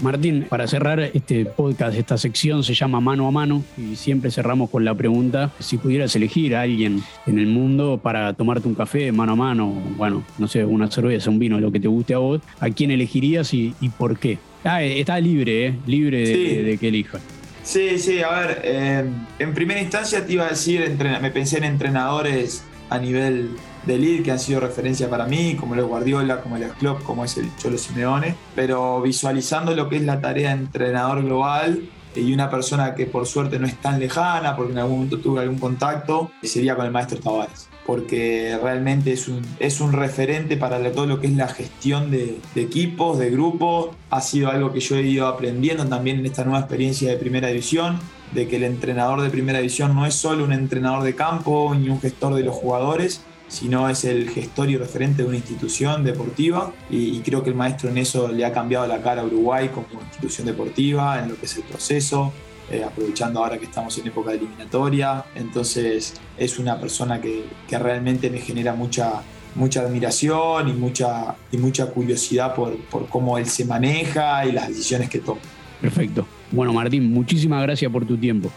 Martín, 0.00 0.46
para 0.48 0.66
cerrar 0.66 0.98
este 1.00 1.44
podcast, 1.44 1.94
esta 1.96 2.16
sección 2.16 2.64
se 2.64 2.72
llama 2.74 3.00
Mano 3.00 3.26
a 3.26 3.30
Mano 3.30 3.62
y 3.76 3.96
siempre 3.96 4.30
cerramos 4.30 4.70
con 4.70 4.84
la 4.84 4.94
pregunta, 4.94 5.52
si 5.58 5.76
pudieras 5.76 6.16
elegir 6.16 6.56
a 6.56 6.62
alguien 6.62 7.02
en 7.26 7.38
el 7.38 7.46
mundo 7.46 8.00
para 8.02 8.32
tomarte 8.32 8.66
un 8.66 8.74
café 8.74 9.12
mano 9.12 9.32
a 9.32 9.36
mano, 9.36 9.72
bueno, 9.96 10.24
no 10.38 10.48
sé, 10.48 10.64
una 10.64 10.90
cerveza, 10.90 11.28
un 11.28 11.38
vino, 11.38 11.60
lo 11.60 11.70
que 11.70 11.80
te 11.80 11.88
guste 11.88 12.14
a 12.14 12.18
vos, 12.18 12.40
¿a 12.60 12.70
quién 12.70 12.90
elegirías 12.90 13.52
y, 13.52 13.74
y 13.80 13.90
por 13.90 14.18
qué? 14.18 14.38
Ah, 14.64 14.82
está 14.82 15.20
libre, 15.20 15.66
¿eh? 15.66 15.74
libre 15.86 16.20
de, 16.20 16.26
sí. 16.26 16.44
de, 16.56 16.62
de 16.62 16.78
que 16.78 16.88
elijas. 16.88 17.20
Sí, 17.62 17.98
sí, 17.98 18.22
a 18.22 18.30
ver, 18.30 18.62
eh, 18.64 19.04
en 19.38 19.54
primera 19.54 19.80
instancia 19.80 20.24
te 20.24 20.32
iba 20.32 20.46
a 20.46 20.50
decir, 20.50 20.96
me 21.20 21.30
pensé 21.30 21.58
en 21.58 21.64
entrenadores 21.64 22.64
a 22.88 22.98
nivel 22.98 23.50
de 23.84 23.98
lead 23.98 24.22
que 24.22 24.30
han 24.30 24.38
sido 24.38 24.60
referencia 24.60 25.08
para 25.08 25.26
mí, 25.26 25.56
como 25.58 25.74
el 25.74 25.84
Guardiola, 25.84 26.40
como 26.40 26.56
el 26.56 26.68
Klopp, 26.70 27.02
como 27.02 27.24
es 27.24 27.36
el 27.36 27.54
Cholo 27.56 27.78
Simeone, 27.78 28.34
pero 28.54 29.00
visualizando 29.00 29.74
lo 29.74 29.88
que 29.88 29.96
es 29.96 30.02
la 30.02 30.20
tarea 30.20 30.54
de 30.54 30.62
entrenador 30.62 31.22
global 31.24 31.88
y 32.14 32.32
una 32.32 32.50
persona 32.50 32.94
que 32.94 33.06
por 33.06 33.26
suerte 33.26 33.58
no 33.58 33.66
es 33.66 33.80
tan 33.80 34.00
lejana, 34.00 34.56
porque 34.56 34.72
en 34.72 34.78
algún 34.78 34.96
momento 34.96 35.18
tuve 35.18 35.40
algún 35.40 35.58
contacto, 35.58 36.30
sería 36.42 36.76
con 36.76 36.86
el 36.86 36.92
maestro 36.92 37.18
Tavares 37.18 37.70
porque 37.86 38.56
realmente 38.62 39.12
es 39.12 39.26
un, 39.26 39.42
es 39.58 39.80
un 39.80 39.92
referente 39.92 40.56
para 40.56 40.78
todo 40.92 41.06
lo 41.06 41.20
que 41.20 41.26
es 41.26 41.32
la 41.32 41.48
gestión 41.48 42.12
de, 42.12 42.38
de, 42.54 42.62
equipos, 42.62 43.18
de 43.18 43.30
grupos. 43.30 43.88
Ha 44.10 44.20
sido 44.20 44.48
algo 44.48 44.72
que 44.72 44.78
yo 44.78 44.94
he 44.94 45.02
ido 45.02 45.26
aprendiendo 45.26 45.84
también 45.86 46.20
en 46.20 46.26
esta 46.26 46.44
nueva 46.44 46.60
experiencia 46.60 47.10
de 47.10 47.16
primera 47.16 47.48
división, 47.48 47.98
de 48.32 48.46
que 48.46 48.56
el 48.56 48.62
entrenador 48.64 49.22
de 49.22 49.30
primera 49.30 49.58
división 49.58 49.94
no 49.96 50.06
es 50.06 50.14
solo 50.14 50.44
un 50.44 50.52
entrenador 50.52 51.02
de 51.02 51.16
campo 51.16 51.74
ni 51.74 51.88
un 51.88 52.00
gestor 52.00 52.34
de 52.34 52.44
los 52.44 52.54
jugadores, 52.54 53.22
sino 53.50 53.90
es 53.90 54.04
el 54.04 54.30
gestor 54.30 54.70
y 54.70 54.76
referente 54.76 55.22
de 55.22 55.28
una 55.28 55.36
institución 55.36 56.04
deportiva 56.04 56.72
y, 56.88 57.16
y, 57.16 57.20
creo 57.20 57.42
que 57.42 57.50
el 57.50 57.56
maestro 57.56 57.90
en 57.90 57.98
eso 57.98 58.28
le 58.28 58.44
ha 58.46 58.52
cambiado 58.52 58.86
la 58.86 59.02
cara 59.02 59.20
a 59.20 59.24
Uruguay 59.24 59.68
como 59.68 60.00
institución 60.00 60.46
deportiva, 60.46 61.22
en 61.22 61.28
lo 61.28 61.36
que 61.36 61.46
es 61.46 61.56
el 61.56 61.64
proceso, 61.64 62.32
eh, 62.70 62.84
aprovechando 62.84 63.40
ahora 63.40 63.58
que 63.58 63.64
estamos 63.64 63.98
en 63.98 64.06
época 64.06 64.30
de 64.30 64.36
eliminatoria. 64.36 65.24
Entonces 65.34 66.14
es 66.38 66.58
una 66.60 66.78
persona 66.78 67.20
que, 67.20 67.44
que 67.66 67.78
realmente 67.78 68.30
me 68.30 68.38
genera 68.38 68.74
mucha, 68.74 69.22
mucha 69.56 69.80
admiración 69.80 70.68
y 70.68 70.72
mucha, 70.72 71.34
y 71.50 71.58
mucha 71.58 71.86
curiosidad 71.86 72.54
por, 72.54 72.76
por 72.84 73.08
cómo 73.08 73.36
él 73.38 73.46
se 73.46 73.64
maneja 73.64 74.46
y 74.46 74.52
las 74.52 74.68
decisiones 74.68 75.10
que 75.10 75.18
toma. 75.18 75.40
Perfecto. 75.80 76.26
Bueno, 76.52 76.72
Martín, 76.72 77.12
muchísimas 77.12 77.60
gracias 77.62 77.90
por 77.90 78.06
tu 78.06 78.16
tiempo. 78.16 78.50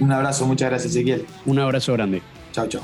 Un 0.00 0.10
abrazo, 0.10 0.44
muchas 0.46 0.68
gracias, 0.68 0.92
Ezequiel. 0.92 1.24
Un 1.46 1.58
abrazo 1.60 1.92
grande. 1.92 2.20
Chao, 2.52 2.66
chao. 2.66 2.82